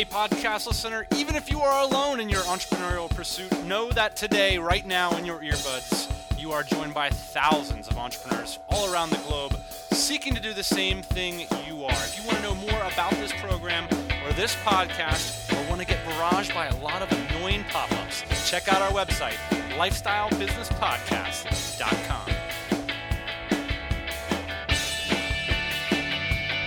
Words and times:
Hey, 0.00 0.06
podcast 0.06 0.66
listener, 0.66 1.06
even 1.14 1.36
if 1.36 1.50
you 1.50 1.60
are 1.60 1.84
alone 1.84 2.20
in 2.20 2.30
your 2.30 2.40
entrepreneurial 2.44 3.10
pursuit, 3.10 3.52
know 3.66 3.90
that 3.90 4.16
today, 4.16 4.56
right 4.56 4.86
now, 4.86 5.14
in 5.18 5.26
your 5.26 5.40
earbuds, 5.40 6.10
you 6.40 6.52
are 6.52 6.62
joined 6.62 6.94
by 6.94 7.10
thousands 7.10 7.86
of 7.86 7.98
entrepreneurs 7.98 8.58
all 8.70 8.90
around 8.90 9.10
the 9.10 9.18
globe 9.28 9.54
seeking 9.92 10.34
to 10.34 10.40
do 10.40 10.54
the 10.54 10.64
same 10.64 11.02
thing 11.02 11.40
you 11.66 11.84
are. 11.84 11.92
If 11.92 12.18
you 12.18 12.24
want 12.26 12.38
to 12.38 12.44
know 12.44 12.54
more 12.54 12.80
about 12.90 13.10
this 13.16 13.30
program 13.42 13.84
or 14.24 14.32
this 14.32 14.54
podcast, 14.64 15.52
or 15.52 15.62
want 15.68 15.82
to 15.82 15.86
get 15.86 16.02
barraged 16.06 16.54
by 16.54 16.68
a 16.68 16.76
lot 16.78 17.02
of 17.02 17.12
annoying 17.12 17.62
pop 17.68 17.92
ups, 17.92 18.24
check 18.48 18.68
out 18.68 18.80
our 18.80 18.92
website, 18.92 19.36
lifestylebusinesspodcast.com. 19.76 22.30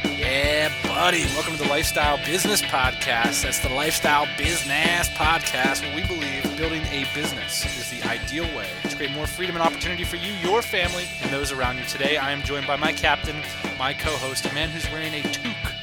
Yeah, 0.05 0.69
buddy. 0.93 1.25
Welcome 1.33 1.53
to 1.53 1.63
the 1.63 1.69
Lifestyle 1.69 2.23
Business 2.23 2.61
Podcast. 2.61 3.41
That's 3.41 3.57
the 3.57 3.69
Lifestyle 3.69 4.27
Business 4.37 5.09
Podcast 5.09 5.81
where 5.81 5.95
we 5.95 6.05
believe 6.05 6.43
building 6.55 6.83
a 6.91 7.07
business 7.15 7.65
is 7.79 7.89
the 7.89 8.07
ideal 8.07 8.43
way 8.55 8.67
to 8.87 8.95
create 8.95 9.11
more 9.11 9.25
freedom 9.25 9.55
and 9.55 9.65
opportunity 9.65 10.03
for 10.03 10.17
you, 10.17 10.33
your 10.33 10.61
family, 10.61 11.05
and 11.23 11.31
those 11.31 11.51
around 11.51 11.79
you. 11.79 11.85
Today, 11.85 12.17
I 12.17 12.31
am 12.31 12.43
joined 12.43 12.67
by 12.67 12.75
my 12.75 12.93
captain, 12.93 13.35
my 13.79 13.93
co 13.93 14.11
host, 14.17 14.45
a 14.45 14.53
man 14.53 14.69
who's 14.69 14.87
wearing 14.91 15.15
a 15.15 15.21
toque. 15.23 15.73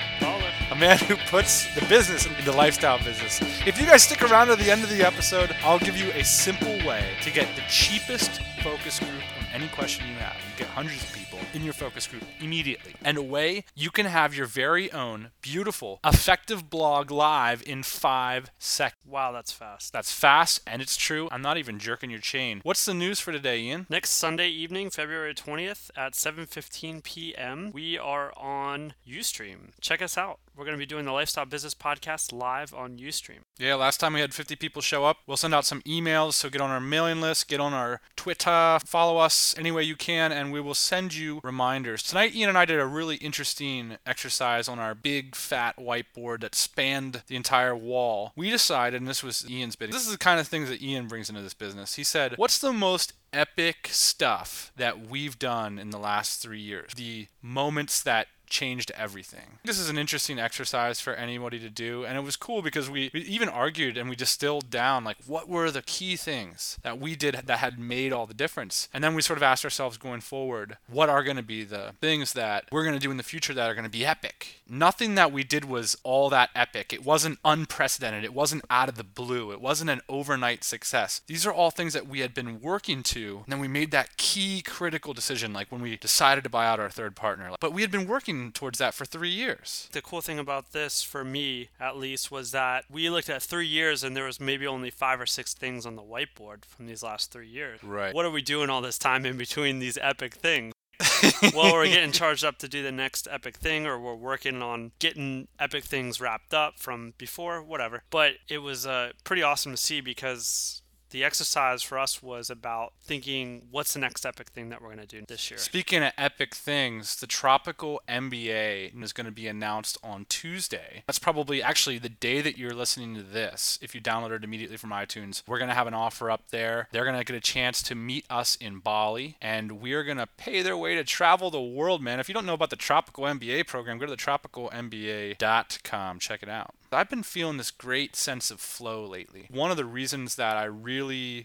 A 0.71 0.77
man 0.77 0.99
who 0.99 1.17
puts 1.29 1.75
the 1.75 1.85
business 1.87 2.27
into 2.27 2.45
the 2.45 2.53
lifestyle 2.53 2.99
business. 2.99 3.41
If 3.67 3.81
you 3.81 3.87
guys 3.87 4.05
stick 4.05 4.23
around 4.23 4.47
to 4.47 4.57
the 4.57 4.71
end 4.71 4.85
of 4.85 4.91
the 4.91 5.05
episode, 5.05 5.57
I'll 5.65 5.81
give 5.81 5.97
you 5.97 6.13
a 6.13 6.23
simple 6.23 6.79
way 6.87 7.05
to 7.23 7.31
get 7.33 7.49
the 7.57 7.63
cheapest 7.69 8.41
focus 8.63 9.01
group 9.01 9.23
on 9.37 9.47
any 9.53 9.67
question 9.69 10.07
you 10.07 10.15
have. 10.15 10.37
You 10.37 10.59
get 10.59 10.69
hundreds 10.69 11.03
of 11.03 11.13
people 11.13 11.30
in 11.55 11.65
your 11.65 11.73
focus 11.73 12.07
group 12.07 12.25
immediately. 12.41 12.95
And 13.05 13.19
away 13.19 13.65
you 13.75 13.91
can 13.91 14.07
have 14.07 14.35
your 14.35 14.47
very 14.47 14.91
own 14.93 15.31
beautiful, 15.43 16.01
effective 16.05 16.71
blog 16.71 17.11
live 17.11 17.63
in 17.67 17.83
five 17.83 18.51
seconds. 18.59 19.01
Wow, 19.07 19.33
that's 19.33 19.53
fast. 19.53 19.93
That's 19.93 20.13
fast 20.13 20.61
and 20.67 20.81
it's 20.83 20.97
true. 20.97 21.29
I'm 21.31 21.43
not 21.43 21.59
even 21.59 21.79
jerking 21.79 22.11
your 22.11 22.21
chain. 22.21 22.61
What's 22.63 22.85
the 22.85 22.95
news 22.95 23.21
for 23.21 23.33
today, 23.33 23.61
Ian? 23.61 23.87
Next 23.89 24.11
Sunday 24.11 24.49
evening, 24.49 24.91
February 24.91 25.35
20th 25.35 25.91
at 25.97 26.15
7:15 26.15 27.03
p.m., 27.03 27.71
we 27.73 27.99
are 27.99 28.33
on 28.37 28.95
Ustream. 29.09 29.71
Check 29.81 30.03
us 30.03 30.17
out. 30.17 30.41
We're 30.61 30.67
going 30.67 30.77
to 30.77 30.79
be 30.79 30.85
doing 30.85 31.07
the 31.07 31.13
Lifestyle 31.13 31.47
Business 31.47 31.75
Podcast 31.75 32.35
live 32.35 32.75
on 32.75 32.99
Ustream. 32.99 33.39
Yeah, 33.59 33.77
last 33.77 33.99
time 33.99 34.13
we 34.13 34.21
had 34.21 34.35
50 34.35 34.57
people 34.57 34.83
show 34.83 35.07
up. 35.07 35.21
We'll 35.27 35.39
send 35.39 35.55
out 35.55 35.65
some 35.65 35.81
emails, 35.83 36.35
so 36.35 36.51
get 36.51 36.61
on 36.61 36.69
our 36.69 36.83
mailing 36.83 37.23
list, 37.23 37.49
get 37.49 37.61
on 37.61 37.73
our 37.73 38.03
Twitter, 38.15 38.79
follow 38.85 39.17
us 39.17 39.55
any 39.57 39.73
way 39.73 39.85
you 39.85 39.97
can, 39.97 40.33
and 40.33 40.53
we 40.53 40.61
will 40.61 40.75
send 40.75 41.15
you 41.15 41.41
reminders. 41.43 42.03
Tonight, 42.03 42.35
Ian 42.35 42.51
and 42.51 42.59
I 42.59 42.67
did 42.67 42.79
a 42.79 42.85
really 42.85 43.17
interesting 43.17 43.97
exercise 44.05 44.69
on 44.69 44.79
our 44.79 44.95
big 44.95 45.35
fat 45.35 45.79
whiteboard 45.79 46.41
that 46.41 46.55
spanned 46.55 47.23
the 47.27 47.37
entire 47.37 47.75
wall. 47.75 48.33
We 48.37 48.51
decided, 48.51 49.01
and 49.01 49.09
this 49.09 49.23
was 49.23 49.51
Ian's 49.51 49.77
bid, 49.77 49.91
this 49.91 50.05
is 50.05 50.13
the 50.13 50.19
kind 50.19 50.39
of 50.39 50.47
things 50.47 50.69
that 50.69 50.83
Ian 50.83 51.09
brings 51.09 51.31
into 51.31 51.41
this 51.41 51.55
business. 51.55 51.95
He 51.95 52.05
said, 52.05 52.35
What's 52.37 52.59
the 52.59 52.75
most 52.75 53.15
epic 53.33 53.89
stuff 53.91 54.73
that 54.77 55.09
we've 55.09 55.39
done 55.39 55.79
in 55.79 55.89
the 55.89 55.99
last 55.99 56.43
three 56.43 56.61
years? 56.61 56.93
The 56.95 57.29
moments 57.41 58.03
that 58.03 58.27
changed 58.51 58.93
everything. 58.97 59.59
This 59.65 59.79
is 59.79 59.89
an 59.89 59.97
interesting 59.97 60.39
exercise 60.39 61.01
for 61.01 61.15
anybody 61.15 61.59
to 61.61 61.71
do, 61.71 62.05
and 62.05 62.19
it 62.19 62.23
was 62.23 62.37
cool 62.37 62.61
because 62.61 62.91
we, 62.91 63.11
we, 63.15 63.21
even 63.21 63.49
argued 63.49 63.97
and 63.97 64.11
we 64.11 64.17
distilled 64.17 64.69
down 64.69 65.05
like 65.05 65.17
what 65.27 65.49
were 65.49 65.71
the 65.71 65.83
key 65.83 66.17
things 66.17 66.79
that 66.83 67.01
we 67.01 67.15
did 67.15 67.35
that 67.47 67.59
had 67.59 67.79
made 67.79 68.13
all 68.13 68.27
the 68.27 68.35
difference. 68.35 68.89
And 68.93 69.03
then 69.03 69.15
we 69.15 69.23
sort 69.23 69.39
of 69.39 69.43
asked 69.43 69.65
ourselves 69.65 69.97
going 69.97 70.21
forward, 70.21 70.77
what 70.89 71.09
are 71.09 71.23
going 71.23 71.37
to 71.37 71.43
be 71.43 71.65
the 71.65 71.95
things 72.01 72.33
that 72.35 72.65
we're 72.71 72.85
going 72.85 72.95
to 72.95 73.01
do 73.01 73.11
in 73.11 73.17
the 73.17 73.23
future 73.23 73.55
that 73.55 73.71
are 73.71 73.75
going 73.75 73.85
to 73.85 73.91
be 73.91 74.05
epic? 74.05 74.63
Nothing 74.69 75.15
that 75.15 75.33
we 75.33 75.45
did 75.45 75.65
was 75.65 75.97
all 76.03 76.29
that 76.31 76.51
epic. 76.55 76.93
It 76.93 77.05
wasn't 77.05 77.39
unprecedented. 77.45 78.25
It 78.25 78.35
wasn't 78.35 78.65
out 78.69 78.89
of 78.89 78.97
the 78.97 79.05
blue. 79.05 79.53
It 79.53 79.61
wasn't 79.61 79.91
an 79.91 80.01
overnight 80.09 80.65
success. 80.65 81.23
These 81.27 81.47
are 81.47 81.53
all 81.53 81.71
things 81.71 81.93
that 81.93 82.09
we 82.09 82.21
had 82.21 82.35
been 82.35 82.61
working 82.61 83.03
to, 83.05 83.43
and 83.45 83.53
then 83.53 83.61
we 83.61 83.69
made 83.69 83.91
that 83.91 84.17
key 84.17 84.63
critical 84.63 85.13
decision 85.13 85.53
like 85.53 85.71
when 85.71 85.83
we 85.83 85.97
decided 85.97 86.45
to 86.45 86.51
buy 86.51 86.67
out 86.67 86.81
our 86.81 86.91
third 86.91 87.17
partner. 87.17 87.51
But 87.61 87.73
we 87.73 87.83
had 87.83 87.91
been 87.91 88.07
working 88.07 88.40
towards 88.53 88.79
that 88.79 88.95
for 88.95 89.05
three 89.05 89.31
years. 89.31 89.89
The 89.93 90.03
cool 90.03 90.21
thing 90.21 90.39
about 90.39 90.73
this, 90.73 91.03
for 91.03 91.25
me 91.25 91.69
at 91.79 91.97
least, 91.97 92.31
was 92.31 92.51
that 92.53 92.85
we 92.91 93.11
looked 93.11 93.29
at 93.29 93.43
three 93.43 93.67
years 93.67 94.03
and 94.03 94.17
there 94.17 94.25
was 94.25 94.41
maybe 94.41 94.67
only 94.67 94.91
five 94.91 95.21
or 95.21 95.27
six 95.27 95.55
things 95.55 95.87
on 95.87 95.97
the 95.97 96.03
whiteboard 96.03 96.65
from 96.65 96.87
these 96.87 97.03
last 97.03 97.31
three 97.31 97.49
years. 97.49 97.83
Right. 97.83 98.15
What 98.15 98.25
are 98.25 98.31
we 98.31 98.43
doing 98.43 98.71
all 98.71 98.81
this 98.81 98.99
time 98.99 99.25
in 99.27 99.37
between 99.37 99.79
these 99.79 99.99
epic 100.01 100.35
things? 100.35 100.73
well, 101.55 101.73
we're 101.73 101.87
getting 101.87 102.13
charged 102.13 102.45
up 102.45 102.59
to 102.59 102.69
do 102.69 102.83
the 102.83 102.93
next 102.93 103.27
epic 103.31 103.57
thing, 103.57 103.87
or 103.87 103.99
we're 103.99 104.15
working 104.15 104.63
on 104.63 104.93
getting 104.99 105.49
epic 105.59 105.85
things 105.85 106.21
wrapped 106.21 106.53
up 106.53 106.79
from 106.79 107.15
before, 107.17 107.63
whatever. 107.63 108.03
But 108.11 108.35
it 108.49 108.59
was 108.59 108.87
uh, 108.87 109.13
pretty 109.25 109.43
awesome 109.43 109.73
to 109.73 109.79
see 109.79 110.01
because 110.01 110.80
the 111.11 111.25
exercise 111.25 111.83
for 111.83 111.99
us 111.99 112.23
was 112.23 112.51
about 112.51 112.93
thinking 113.03 113.63
what's 113.71 113.95
the 113.95 113.99
next 113.99 114.25
epic 114.25 114.49
thing 114.49 114.69
that 114.71 114.81
we're 114.81 114.95
going 114.95 114.99
to 114.99 115.07
do 115.07 115.25
this 115.27 115.51
year. 115.51 115.59
Speaking 115.59 116.03
of 116.03 116.13
epic 116.17 116.55
things, 116.55 117.17
the 117.17 117.27
Tropical 117.27 118.01
MBA 118.09 119.03
is 119.03 119.13
going 119.13 119.27
to 119.27 119.33
be 119.33 119.47
announced 119.47 119.99
on 120.03 120.27
Tuesday. 120.29 121.03
That's 121.07 121.19
probably 121.19 121.63
actually 121.63 121.99
the 121.99 122.09
day 122.09 122.41
that 122.41 122.59
you're 122.59 122.75
listening 122.75 123.15
to 123.17 123.23
this. 123.23 123.79
If 123.83 123.95
you 123.95 124.01
download 124.01 124.33
it 124.33 124.45
immediately 124.45 124.77
from 124.77 124.91
iTunes, 124.91 125.43
we're 125.47 125.59
going 125.59 125.69
to 125.69 125.75
have 125.75 125.87
an 125.87 125.95
offer 125.95 126.31
up 126.31 126.49
there. 126.51 126.89
They're 126.93 127.05
going 127.05 127.19
to 127.19 127.25
get 127.25 127.37
a 127.37 127.41
chance 127.41 127.83
to 127.85 127.95
meet 127.95 128.25
us 128.31 128.57
in 128.57 128.79
Bali, 128.79 129.37
and 129.41 129.81
we're 129.81 130.05
going 130.05 130.19
to 130.19 130.27
pay 130.27 130.63
their 130.63 130.77
way 130.77 130.95
to 130.95 131.05
travel 131.05 131.51
the 131.51 131.61
world, 131.61 132.03
man. 132.03 132.21
If 132.21 132.29
you 132.29 132.35
don't 132.35 132.47
know 132.47 132.55
about 132.55 132.71
the 132.71 132.77
Tropical 132.77 133.25
MBA 133.25 133.67
program, 133.67 133.99
go 133.99 134.07
to 134.07 134.11
the 134.11 134.17
tropicalmba.com. 134.17 136.19
Check 136.19 136.43
it 136.43 136.49
out. 136.49 136.75
I've 136.93 137.11
been 137.11 137.23
feeling 137.23 137.57
this 137.57 137.71
great 137.71 138.17
sense 138.17 138.51
of 138.51 138.61
flow 138.61 139.07
lately. 139.07 139.47
One 139.49 139.71
of 139.71 139.77
the 139.77 139.85
reasons 139.85 140.35
that 140.35 140.57
I 140.57 140.65
really 140.65 141.00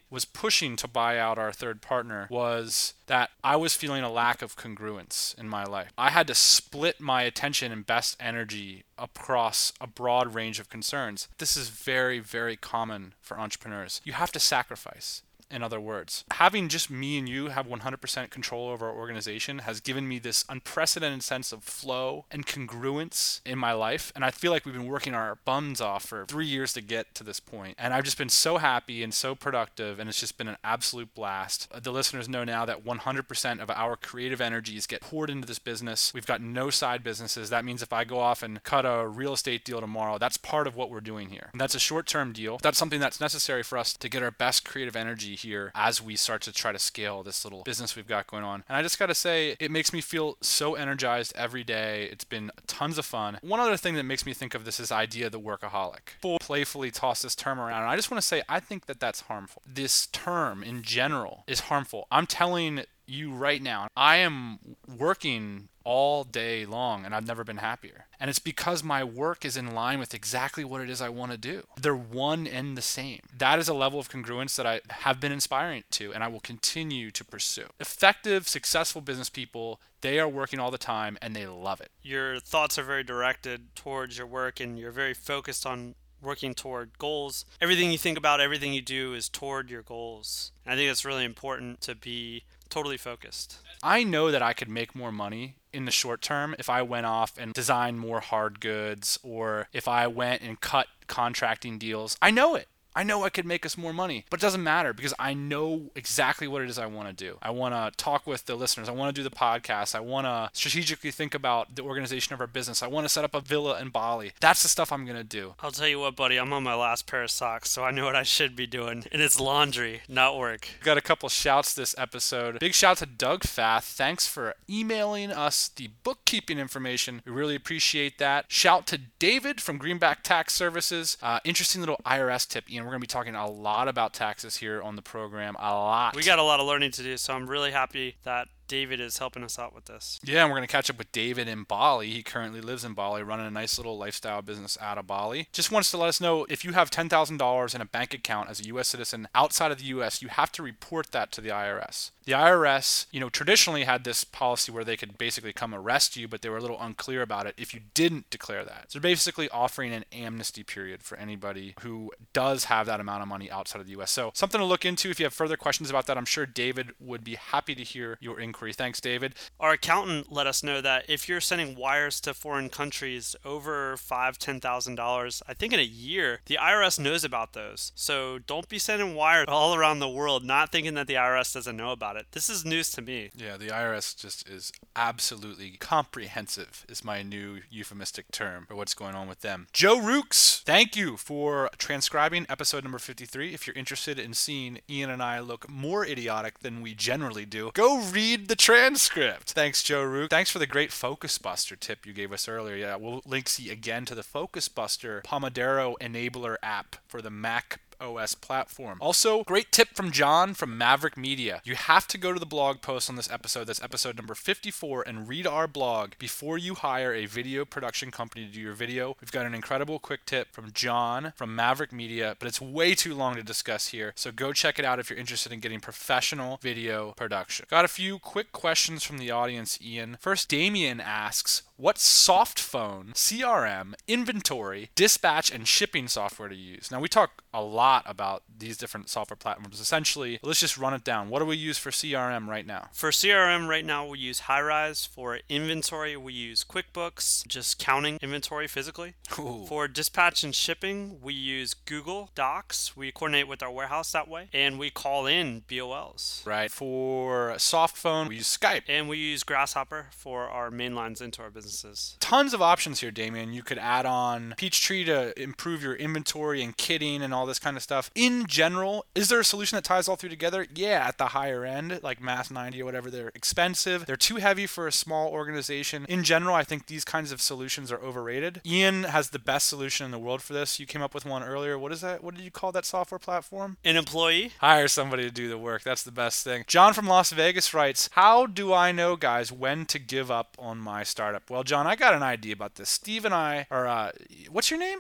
was 0.10 0.26
pushing 0.26 0.76
to 0.78 0.88
buy 0.88 1.18
out 1.18 1.38
our 1.38 1.52
third 1.52 1.82
partner 1.82 2.28
was 2.30 2.94
that 3.08 3.30
I 3.44 3.56
was 3.56 3.76
feeling 3.76 4.04
a 4.04 4.12
lack 4.12 4.42
of 4.42 4.56
congruence 4.56 5.38
in 5.38 5.48
my 5.48 5.64
life. 5.64 5.92
I 5.98 6.10
had 6.10 6.28
to 6.28 6.36
split 6.36 7.00
my 7.00 7.24
attention 7.24 7.72
and 7.72 7.86
best 7.86 8.18
energy 8.20 8.84
across 8.98 9.74
a 9.80 9.88
broad 9.88 10.34
range 10.34 10.60
of 10.60 10.70
concerns. 10.70 11.28
This 11.38 11.56
is 11.56 11.70
very, 11.70 12.20
very 12.20 12.56
common 12.56 13.14
for 13.22 13.40
entrepreneurs. 13.40 14.02
You 14.04 14.14
have 14.14 14.32
to 14.34 14.40
sacrifice 14.40 15.22
in 15.52 15.64
other 15.64 15.80
words. 15.80 16.24
Having 16.34 16.70
just 16.70 16.90
me 16.90 17.18
and 17.18 17.30
you 17.30 17.48
have 17.48 17.68
100% 17.68 18.30
control 18.30 18.70
over 18.70 18.88
our 18.88 18.96
organization 18.96 19.60
has 19.60 19.80
given 19.80 20.08
me 20.08 20.20
this 20.20 20.44
unprecedented 20.50 21.24
sense 21.24 21.52
of 21.52 21.64
flow 21.64 22.26
and 22.32 22.46
congruence 22.46 23.42
in 23.46 23.58
my 23.58 23.74
life. 23.74 24.12
And 24.16 24.26
I 24.26 24.32
feel 24.32 24.52
like 24.52 24.66
we've 24.66 24.74
been 24.74 24.88
working 24.88 25.14
our 25.14 25.38
bums 25.46 25.82
off 25.82 26.06
for 26.06 26.26
three 26.26 26.46
years 26.46 26.74
to 26.74 26.82
get 26.82 27.14
to 27.16 27.24
this 27.24 27.40
point. 27.40 27.76
And 27.78 27.94
I've 27.94 28.04
just 28.04 28.18
been 28.18 28.30
so 28.30 28.58
happy 28.58 29.04
and 29.04 29.14
so 29.14 29.36
productive, 29.36 30.00
and 30.00 30.10
it's 30.10 30.20
just 30.20 30.38
been 30.38 30.48
an 30.48 30.58
absolute 30.64 31.14
blast. 31.14 31.68
Uh, 31.72 31.80
the 31.80 31.92
listeners 31.92 32.28
know 32.28 32.44
now 32.44 32.66
that 32.66 32.84
100% 32.84 33.60
of 33.60 33.70
our 33.70 33.96
creative 33.96 34.42
energies 34.42 34.88
get 34.88 35.02
poured 35.02 35.30
into 35.30 35.48
this 35.48 35.60
business. 35.60 36.14
We've 36.14 36.26
got 36.26 36.42
no 36.42 36.70
side 36.70 37.04
businesses. 37.04 37.50
That 37.50 37.66
means 37.66 37.82
if 37.82 37.94
I 37.94 38.04
go 38.04 38.20
off 38.20 38.44
and 38.44 38.64
cut 38.64 38.86
a 38.86 39.08
real 39.08 39.34
estate 39.34 39.64
deal 39.64 39.82
tomorrow, 39.82 40.18
that's 40.18 40.38
part 40.38 40.68
of 40.68 40.76
what 40.76 40.90
we're 40.90 41.02
doing 41.02 41.30
here. 41.30 41.50
And 41.52 41.62
that's 41.62 41.76
a 41.76 41.80
short 41.80 42.08
term 42.08 42.34
deal. 42.34 42.58
That's 42.62 42.78
something 42.78 43.00
that's 43.00 43.22
necessary 43.22 43.64
for 43.64 43.78
us 43.78 43.94
to 43.94 44.10
get 44.10 44.24
our 44.24 44.32
best 44.32 44.66
creative 44.66 44.96
energy 44.96 45.35
here 45.36 45.72
as 45.76 46.02
we 46.02 46.16
start 46.16 46.42
to 46.44 46.52
try 46.52 46.72
to 46.72 46.80
scale 46.80 47.24
this 47.24 47.44
little 47.44 47.64
business 47.64 47.96
we've 47.96 48.08
got 48.08 48.28
going 48.28 48.44
on. 48.44 48.64
And 48.68 48.78
I 48.78 48.82
just 48.82 49.00
got 49.00 49.08
to 49.08 49.16
say, 49.16 49.56
it 49.60 49.72
makes 49.72 49.94
me 49.94 50.02
feel 50.02 50.38
so 50.42 50.76
energized 50.76 51.34
every 51.36 51.64
day. 51.64 52.10
It's 52.12 52.24
been 52.24 52.52
tons 52.68 52.98
of 52.98 53.06
fun. 53.06 53.38
One 53.42 53.60
other 53.60 53.78
thing 53.78 53.96
that 53.96 54.04
makes 54.04 54.26
me 54.26 54.34
think 54.34 54.56
of 54.56 54.66
this 54.66 54.80
is 54.80 54.92
idea 54.92 55.28
of 55.28 55.32
the 55.32 55.40
workaholic. 55.40 56.16
People 56.22 56.40
playfully 56.40 56.92
toss 56.92 57.22
this 57.22 57.36
term 57.36 57.60
around, 57.60 57.82
and 57.82 57.90
I 57.90 57.96
just 57.96 58.12
want 58.12 58.22
to 58.22 58.28
say, 58.28 58.42
I 58.50 58.60
think 58.60 58.86
that 58.88 59.00
that's 59.00 59.22
harmful. 59.22 59.62
This 59.66 60.08
term 60.08 60.64
in 60.64 60.82
general 60.82 61.44
is 61.48 61.62
harmful. 61.62 62.08
I'm 62.12 62.28
telling 62.28 62.82
you 63.06 63.32
right 63.32 63.62
now, 63.62 63.88
I 63.96 64.18
am 64.18 64.60
working 64.98 65.70
all 65.86 66.24
day 66.24 66.66
long 66.66 67.06
and 67.06 67.16
I've 67.16 67.28
never 67.28 67.44
been 67.44 67.58
happier. 67.58 68.08
And 68.20 68.30
it's 68.30 68.40
because 68.40 68.84
my 68.84 69.04
work 69.04 69.46
is 69.46 69.56
in 69.56 69.74
line 69.74 70.00
with 70.00 70.14
exactly 70.14 70.66
what 70.66 70.82
it 70.82 70.90
is 70.90 71.02
I 71.02 71.10
want 71.10 71.32
to 71.32 71.38
do. 71.38 71.64
They're 71.80 71.96
one 71.96 72.48
and 72.48 72.78
the 72.78 72.82
same. 72.82 73.22
That 73.38 73.60
is 73.60 73.70
a 73.70 73.74
level 73.74 74.00
of 74.00 74.10
congruence 74.10 74.56
that 74.58 74.66
I 74.66 74.82
have 74.90 75.22
been 75.22 75.32
inspiring 75.32 75.84
to 75.92 76.14
and 76.14 76.24
I 76.24 76.28
will 76.28 76.40
continue 76.40 77.12
to 77.12 77.24
pursue. 77.24 77.68
Effective, 77.80 78.48
successful 78.48 79.02
business 79.02 79.30
people, 79.30 79.80
they 80.02 80.20
are 80.20 80.28
working 80.28 80.60
all 80.60 80.72
the 80.72 80.78
time 80.78 81.18
and 81.22 81.36
they 81.36 81.48
love 81.48 81.80
it. 81.80 81.92
Your 82.02 82.40
thoughts 82.40 82.78
are 82.78 82.84
very 82.84 83.04
directed 83.04 83.76
towards 83.76 84.18
your 84.18 84.28
work 84.28 84.60
and 84.60 84.78
you're 84.78 84.92
very 84.92 85.14
focused 85.14 85.66
on 85.66 85.96
working 86.22 86.56
toward 86.56 86.98
goals. 86.98 87.46
Everything 87.62 87.92
you 87.92 87.98
think 87.98 88.18
about, 88.18 88.42
everything 88.42 88.74
you 88.74 88.82
do 88.82 89.14
is 89.14 89.30
toward 89.30 89.70
your 89.70 89.84
goals. 89.84 90.52
And 90.66 90.74
I 90.74 90.76
think 90.76 90.90
it's 90.90 91.06
really 91.06 91.24
important 91.24 91.82
to 91.82 91.96
be 91.96 92.44
totally 92.70 92.98
focused. 92.98 93.60
I 93.84 94.04
know 94.04 94.32
that 94.32 94.42
I 94.42 94.54
could 94.54 94.70
make 94.70 94.96
more 94.96 95.12
money 95.12 95.56
in 95.76 95.86
the 95.86 95.92
short 95.92 96.22
term 96.22 96.56
if 96.58 96.70
I 96.70 96.82
went 96.82 97.06
off 97.06 97.38
and 97.38 97.54
designed 97.54 98.00
more 98.00 98.22
hard 98.22 98.60
goods 98.60 99.20
or 99.22 99.68
if 99.74 99.88
I 99.88 100.08
went 100.08 100.42
and 100.42 100.60
cut 100.60 100.88
contracting 101.08 101.78
deals. 101.78 102.18
I 102.22 102.32
know 102.32 102.56
it. 102.56 102.68
I 102.96 103.04
know 103.04 103.24
I 103.24 103.30
could 103.30 103.46
make 103.46 103.66
us 103.66 103.78
more 103.78 103.94
money, 103.94 104.26
but 104.30 104.40
it 104.40 104.42
doesn't 104.42 104.64
matter 104.64 104.94
because 104.94 105.14
I 105.20 105.34
know 105.34 105.92
exactly 105.96 106.48
what 106.48 106.62
it 106.62 106.70
is 106.70 106.80
I 106.80 106.86
want 106.86 107.10
to 107.10 107.14
do. 107.14 107.38
I 107.42 107.52
want 107.52 107.74
to 107.76 107.92
talk 108.02 108.26
with 108.26 108.46
the 108.46 108.56
listeners. 108.56 108.88
I 108.88 108.94
want 108.94 109.14
to 109.14 109.22
do 109.22 109.28
the 109.28 109.36
podcast. 109.36 109.96
I 109.96 110.00
want 110.00 110.26
to 110.26 110.50
strategically 110.54 111.12
think 111.12 111.36
about 111.36 111.76
the 111.76 111.82
organization 111.84 112.34
of 112.34 112.40
our 112.42 112.48
business. 112.48 112.82
I 112.82 112.88
want 112.88 113.06
to 113.06 113.10
set 113.10 113.26
up 113.26 113.36
a 113.36 113.42
villa 113.42 113.80
in 113.82 113.90
Bali. 113.90 114.32
That's 114.40 114.64
the 114.64 114.70
stuff 114.70 114.92
I'm 114.92 115.06
going 115.06 115.18
to 115.18 115.24
do. 115.24 115.56
I'll 115.60 115.72
tell 115.72 115.88
you 115.88 116.00
what, 116.00 116.16
buddy, 116.16 116.38
I'm 116.38 116.54
on 116.54 116.64
my 116.64 116.76
last 116.76 117.06
pair 117.08 117.24
of 117.24 117.32
socks, 117.32 117.70
so 117.70 117.84
I 117.84 117.92
know 117.92 118.06
what 118.06 118.16
I 118.16 118.24
should 118.24 118.56
be 118.56 118.66
doing. 118.68 119.04
And 119.12 119.22
it's 119.22 119.40
laundry, 119.40 120.02
not 120.08 120.38
work. 120.38 120.68
Got 120.82 120.98
a 120.98 121.02
couple 121.02 121.28
shouts 121.28 121.74
this 121.74 121.96
episode. 121.98 122.60
Big 122.60 122.74
shout 122.74 122.98
to 122.98 123.06
Doug 123.06 123.44
Fath. 123.44 123.84
Thanks 123.84 124.26
for 124.28 124.56
emailing 124.70 125.32
us 125.32 125.68
the 125.68 125.90
bookkeeping 126.04 126.60
information. 126.60 127.22
We 127.26 127.32
really 127.34 127.56
appreciate 127.56 128.18
that. 128.20 128.46
Shout 128.48 128.88
to 128.88 129.00
David 129.20 129.60
from 129.60 129.78
Greenback 129.78 130.24
Tax 130.24 130.54
Services. 130.54 131.18
Uh, 131.22 131.40
interesting 131.44 131.82
little 131.82 132.00
IRS 132.06 132.48
tip, 132.48 132.72
Ian. 132.72 132.85
We're 132.86 132.92
going 132.92 133.02
to 133.02 133.08
be 133.08 133.08
talking 133.08 133.36
a 133.36 133.50
lot 133.50 133.88
about 133.88 134.14
taxes 134.14 134.58
here 134.58 134.82
on 134.82 134.96
the 134.96 135.02
program. 135.02 135.56
A 135.58 135.74
lot. 135.74 136.16
We 136.16 136.24
got 136.24 136.38
a 136.38 136.44
lot 136.44 136.60
of 136.60 136.68
learning 136.68 136.92
to 136.92 137.04
do, 137.04 137.18
so 137.18 137.34
I'm 137.34 137.50
really 137.50 137.72
happy 137.72 138.16
that 138.24 138.48
David 138.68 139.00
is 139.00 139.18
helping 139.18 139.44
us 139.44 139.60
out 139.60 139.74
with 139.74 139.86
this. 139.86 140.20
Yeah, 140.24 140.44
and 140.44 140.50
we're 140.50 140.58
going 140.58 140.68
to 140.68 140.72
catch 140.72 140.90
up 140.90 140.98
with 140.98 141.12
David 141.12 141.48
in 141.48 141.64
Bali. 141.64 142.10
He 142.10 142.24
currently 142.24 142.62
lives 142.62 142.84
in 142.84 142.94
Bali, 142.94 143.24
running 143.24 143.46
a 143.46 143.52
nice 143.52 143.78
little 143.78 143.98
lifestyle 143.98 144.42
business 144.42 144.78
out 144.82 144.98
of 144.98 145.08
Bali. 145.08 145.48
Just 145.54 145.72
wants 145.72 145.92
to 145.92 145.98
let 145.98 146.10
us 146.10 146.22
know 146.22 146.46
if 146.50 146.66
you 146.66 146.74
have 146.74 146.90
$10,000 146.90 147.76
in 147.76 147.82
a 147.82 147.86
bank 147.86 148.14
account 148.14 148.50
as 148.50 148.60
a 148.60 148.66
U.S. 148.66 148.88
citizen 148.88 149.28
outside 149.36 149.72
of 149.72 149.80
the 149.80 149.86
U.S., 149.86 150.22
you 150.22 150.30
have 150.30 150.52
to 150.54 150.64
report 150.64 151.12
that 151.12 151.32
to 151.34 151.42
the 151.42 151.50
IRS. 151.50 152.12
The 152.26 152.32
IRS, 152.32 153.06
you 153.12 153.20
know, 153.20 153.30
traditionally 153.30 153.84
had 153.84 154.04
this 154.04 154.24
policy 154.24 154.72
where 154.72 154.84
they 154.84 154.98
could 154.98 155.18
basically 155.18 155.54
come 155.54 155.76
arrest 155.76 156.18
you, 156.18 156.28
but 156.28 156.42
they 156.42 156.50
were 156.50 156.58
a 156.58 156.62
little 156.62 156.82
unclear 156.82 157.22
about 157.22 157.46
it 157.46 157.54
if 157.58 157.74
you 157.74 157.82
didn't 157.94 158.32
declare 158.32 158.66
that. 158.66 158.86
So 158.88 158.98
they're 159.00 159.12
basically 159.12 159.48
offering 159.50 159.94
an 159.94 160.06
amnesty 160.12 160.64
period 160.64 161.04
for 161.04 161.18
anybody 161.18 161.76
who 161.82 162.12
does 162.34 162.66
have 162.66 162.88
that 162.88 163.00
amount 163.00 163.22
of 163.22 163.28
money 163.28 163.52
outside 163.52 163.80
of 163.80 163.86
the 163.86 163.92
U.S. 163.92 164.10
So 164.10 164.32
something 164.34 164.60
to 164.60 164.66
look 164.66 164.86
into. 164.86 165.12
If 165.12 165.20
you 165.20 165.26
have 165.26 165.34
further 165.34 165.56
questions 165.56 165.92
about 165.92 166.08
that, 166.08 166.18
I'm 166.18 166.26
sure 166.26 166.48
David 166.48 166.94
would 167.00 167.24
be 167.24 167.36
happy 167.36 167.76
to 167.76 167.84
hear 167.84 168.18
your 168.20 168.40
inquiry. 168.40 168.55
Thanks, 168.74 169.02
David. 169.02 169.36
Our 169.60 169.74
accountant 169.74 170.32
let 170.32 170.48
us 170.48 170.64
know 170.64 170.82
that 170.82 171.10
if 171.10 171.28
you're 171.28 171.42
sending 171.42 171.76
wires 171.76 172.20
to 172.22 172.34
foreign 172.34 172.70
countries 172.70 173.36
over 173.44 173.98
five, 173.98 174.38
ten 174.38 174.60
thousand 174.60 174.96
dollars, 174.96 175.42
I 175.48 175.54
think 175.54 175.74
in 175.74 175.80
a 175.80 175.84
year, 175.84 176.40
the 176.46 176.58
IRS 176.62 177.00
knows 177.00 177.24
about 177.24 177.54
those. 177.54 177.92
So 177.96 178.40
don't 178.40 178.70
be 178.70 178.80
sending 178.80 179.16
wires 179.16 179.46
all 179.48 179.76
around 179.76 180.00
the 180.00 180.10
world, 180.10 180.44
not 180.44 180.72
thinking 180.72 180.94
that 180.96 181.08
the 181.08 181.16
IRS 181.16 181.54
doesn't 181.54 181.78
know 181.78 181.92
about 181.92 182.16
it. 182.16 182.28
This 182.32 182.50
is 182.50 182.66
news 182.66 182.92
to 182.92 183.02
me. 183.02 183.32
Yeah, 183.36 183.58
the 183.58 183.68
IRS 183.68 184.16
just 184.16 184.48
is 184.48 184.72
absolutely 184.96 185.72
comprehensive, 185.80 186.86
is 186.88 187.04
my 187.04 187.22
new 187.22 187.62
euphemistic 187.70 188.32
term 188.32 188.66
for 188.68 188.76
what's 188.76 188.94
going 188.94 189.16
on 189.16 189.28
with 189.28 189.42
them. 189.42 189.68
Joe 189.74 190.00
Rooks, 190.00 190.62
thank 190.66 190.96
you 190.96 191.18
for 191.18 191.70
transcribing 191.78 192.46
episode 192.50 192.84
number 192.84 193.00
53. 193.00 193.54
If 193.54 193.68
you're 193.68 193.76
interested 193.76 194.20
in 194.20 194.34
seeing 194.34 194.80
Ian 194.90 195.10
and 195.10 195.22
I 195.22 195.40
look 195.40 195.70
more 195.70 196.06
idiotic 196.06 196.60
than 196.60 196.82
we 196.82 196.94
generally 196.94 197.46
do, 197.46 197.72
go 197.74 198.02
read 198.02 198.45
the 198.48 198.56
transcript. 198.56 199.52
Thanks, 199.52 199.84
Joe 199.84 200.04
Rook. 200.04 200.30
Thanks 200.30 200.50
for 200.50 200.60
the 200.60 200.68
great 200.68 200.92
Focus 200.92 201.38
Booster 201.38 201.76
tip 201.76 202.06
you 202.06 202.14
gave 202.14 202.32
us 202.32 202.48
earlier. 202.48 202.76
Yeah, 202.76 202.96
we'll 202.96 203.22
link 203.26 203.50
see 203.50 203.70
again 203.70 204.06
to 204.06 204.16
the 204.16 204.24
Focus 204.24 204.68
Booster 204.68 205.22
Pomodoro 205.26 205.96
enabler 206.00 206.58
app 206.62 206.98
for 207.08 207.22
the 207.22 207.30
Mac 207.30 207.80
OS 208.00 208.36
platform. 208.36 208.98
Also, 209.02 209.44
great 209.44 209.72
tip 209.72 209.90
from 209.96 210.12
John 210.12 210.54
from 210.54 210.78
Maverick 210.78 211.18
Media. 211.18 211.62
You 211.64 211.76
have 211.76 212.08
to 212.08 212.18
go 212.18 212.34
to 212.34 212.40
the 212.40 212.46
blog 212.46 212.82
post 212.82 213.10
on 213.10 213.16
this 213.16 213.32
episode, 213.32 213.66
that's 213.66 213.82
episode 213.82 214.18
number 214.18 214.36
54, 214.36 215.04
and 215.08 215.28
read 215.28 215.48
our 215.48 215.68
blog 215.68 216.12
before 216.20 216.58
you 216.58 216.76
hire 216.76 217.14
a 217.14 217.26
video 217.26 217.66
production 217.66 218.12
company 218.12 218.46
to 218.46 218.52
do 218.52 218.62
your 218.62 218.74
video. 218.74 219.16
We've 219.22 219.32
got 219.32 219.46
an 219.46 219.54
incredible 219.54 220.00
quick 220.00 220.26
tip 220.26 220.54
from 220.54 220.72
John 220.72 221.34
from 221.36 221.56
Maverick 221.56 221.92
Media, 221.92 222.36
but 222.40 222.48
it's 222.48 222.62
way 222.62 222.96
too 222.96 223.14
long 223.14 223.36
to 223.36 223.44
discuss 223.44 223.88
here. 223.88 224.14
So 224.16 224.32
go 224.32 224.54
check 224.54 224.80
it 224.80 224.86
out 224.86 225.00
if 225.00 225.10
you're 225.10 225.20
interested 225.20 225.52
in 225.52 225.60
getting 225.60 225.80
professional 225.80 226.60
video 226.62 227.12
production. 227.12 227.66
Got 227.70 227.86
a 227.86 227.90
few 227.90 228.20
quick 228.20 228.52
questions 228.52 229.04
from 229.04 229.18
the 229.18 229.32
audience, 229.32 229.80
Ian. 229.82 230.18
First, 230.20 230.50
Damien 230.50 231.00
asks, 231.00 231.64
what 231.78 231.98
soft 231.98 232.60
phone, 232.60 233.12
CRM, 233.14 233.94
inventory, 234.08 234.90
dispatch, 234.96 235.52
and 235.52 235.68
shipping 235.68 236.08
software 236.08 236.50
to 236.50 236.56
use. 236.56 236.90
Now, 236.92 237.00
we 237.00 237.08
talk 237.08 237.44
a 237.54 237.62
lot 237.62 238.04
about 238.06 238.44
these 238.58 238.78
different 238.78 239.10
software 239.10 239.38
platforms. 239.38 239.80
Essentially, 239.80 240.40
let's 240.42 240.60
just 240.60 240.78
run 240.78 240.94
it 240.94 241.04
down. 241.04 241.30
What 241.30 241.40
do 241.40 241.46
we 241.46 241.58
use 241.58 241.78
for 241.78 241.92
CRM 241.92 242.48
right 242.48 242.66
now? 242.66 242.90
For 242.94 243.12
CRM 243.12 243.68
right 243.68 243.86
now, 243.86 244.08
we 244.08 244.20
use 244.20 244.42
Highrise. 244.42 245.08
For 245.08 245.40
inventory, 245.50 246.16
we 246.16 246.34
use 246.34 246.64
QuickBooks, 246.64 247.48
just 247.48 247.80
counting 247.80 248.18
inventory 248.22 248.68
physically. 248.68 249.16
Ooh. 249.38 249.66
For 249.68 249.88
dispatch 249.88 250.44
and 250.44 250.56
shipping, 250.56 251.20
we 251.22 251.34
use 251.34 251.74
Google 251.74 252.30
Docs. 252.36 252.96
We 252.96 253.12
coordinate 253.12 253.48
with 253.48 253.62
our 253.62 253.72
warehouse 253.72 254.12
that 254.14 254.28
way, 254.28 254.50
and 254.54 254.80
we 254.80 254.90
call 254.90 255.26
in 255.26 255.64
BOLs. 255.68 256.46
Right. 256.46 256.72
For 256.72 257.56
soft 257.58 257.98
phone, 257.98 258.28
we 258.28 258.38
use 258.38 258.58
Skype. 258.58 258.84
And 258.88 259.10
we 259.10 259.18
use 259.18 259.44
Grasshopper 259.44 260.08
for 260.12 260.48
our 260.48 260.72
main 260.72 260.96
lines 260.96 261.22
into 261.22 261.42
our 261.42 261.50
businesses. 261.66 262.16
Tons 262.20 262.54
of 262.54 262.62
options 262.62 263.02
here, 263.02 263.12
Damien. 263.12 263.54
You 263.54 263.64
could 263.64 263.78
add 263.78 264.06
on 264.06 264.54
Peachtree 264.58 265.04
to 265.06 265.40
improve 265.42 265.82
your 265.84 265.96
inventory 265.96 266.62
and 266.62 266.78
kitting 266.78 267.22
and 267.22 267.34
all 267.34 267.46
this 267.46 267.60
kind 267.60 267.76
of 267.76 267.84
stuff. 267.84 268.12
In 268.16 268.46
general, 268.46 269.06
is 269.16 269.30
there 269.30 269.40
a 269.40 269.46
solution 269.46 269.76
that 269.76 269.84
ties 269.84 270.08
all 270.08 270.16
three 270.16 270.30
together? 270.30 270.68
Yeah, 270.74 271.06
at 271.08 271.18
the 271.18 271.28
higher 271.28 271.66
end, 271.66 272.00
like 272.04 272.22
MAS 272.22 272.52
90 272.52 272.82
or 272.82 272.86
whatever, 272.86 273.10
they're 273.10 273.32
expensive. 273.36 274.06
They're 274.06 274.16
too 274.16 274.36
heavy 274.38 274.68
for 274.68 274.88
a 274.88 274.92
small 274.92 275.30
organization. 275.30 276.06
In 276.08 276.24
general, 276.24 276.56
I 276.56 276.64
think 276.64 276.88
these 276.88 277.06
kinds 277.06 277.32
of 277.32 277.42
solutions 277.42 277.92
are 277.92 278.00
overrated. 278.00 278.62
Ian 278.66 279.04
has 279.04 279.32
the 279.32 279.40
best 279.40 279.68
solution 279.68 280.06
in 280.06 280.12
the 280.12 280.20
world 280.20 280.42
for 280.42 280.54
this. 280.54 280.80
You 280.80 280.86
came 280.86 281.02
up 281.02 281.14
with 281.14 281.26
one 281.26 281.44
earlier. 281.44 281.78
What 281.78 281.92
is 281.92 282.02
that? 282.02 282.24
What 282.24 282.36
did 282.36 282.44
you 282.44 282.52
call 282.52 282.72
that 282.74 282.86
software 282.86 283.20
platform? 283.20 283.78
An 283.84 283.98
employee. 283.98 284.52
Hire 284.60 284.88
somebody 284.88 285.24
to 285.24 285.32
do 285.32 285.50
the 285.50 285.58
work. 285.58 285.84
That's 285.84 286.04
the 286.04 286.12
best 286.12 286.44
thing. 286.44 286.64
John 286.68 286.94
from 286.94 287.08
Las 287.08 287.32
Vegas 287.32 287.74
writes, 287.74 288.10
How 288.14 288.46
do 288.46 288.74
I 288.74 288.92
know, 288.92 289.16
guys, 289.16 289.52
when 289.52 289.86
to 289.88 290.00
give 290.00 290.30
up 290.30 290.56
on 290.60 290.78
my 290.78 291.04
startup? 291.04 291.50
Well, 291.56 291.64
John, 291.64 291.88
I 291.88 291.96
got 291.96 292.14
an 292.14 292.22
idea 292.22 292.52
about 292.52 292.76
this. 292.76 292.90
Steve 292.90 293.24
and 293.24 293.34
I 293.34 293.66
are, 293.72 293.88
uh, 293.88 294.12
what's 294.52 294.70
your 294.70 294.78
name? 294.78 295.00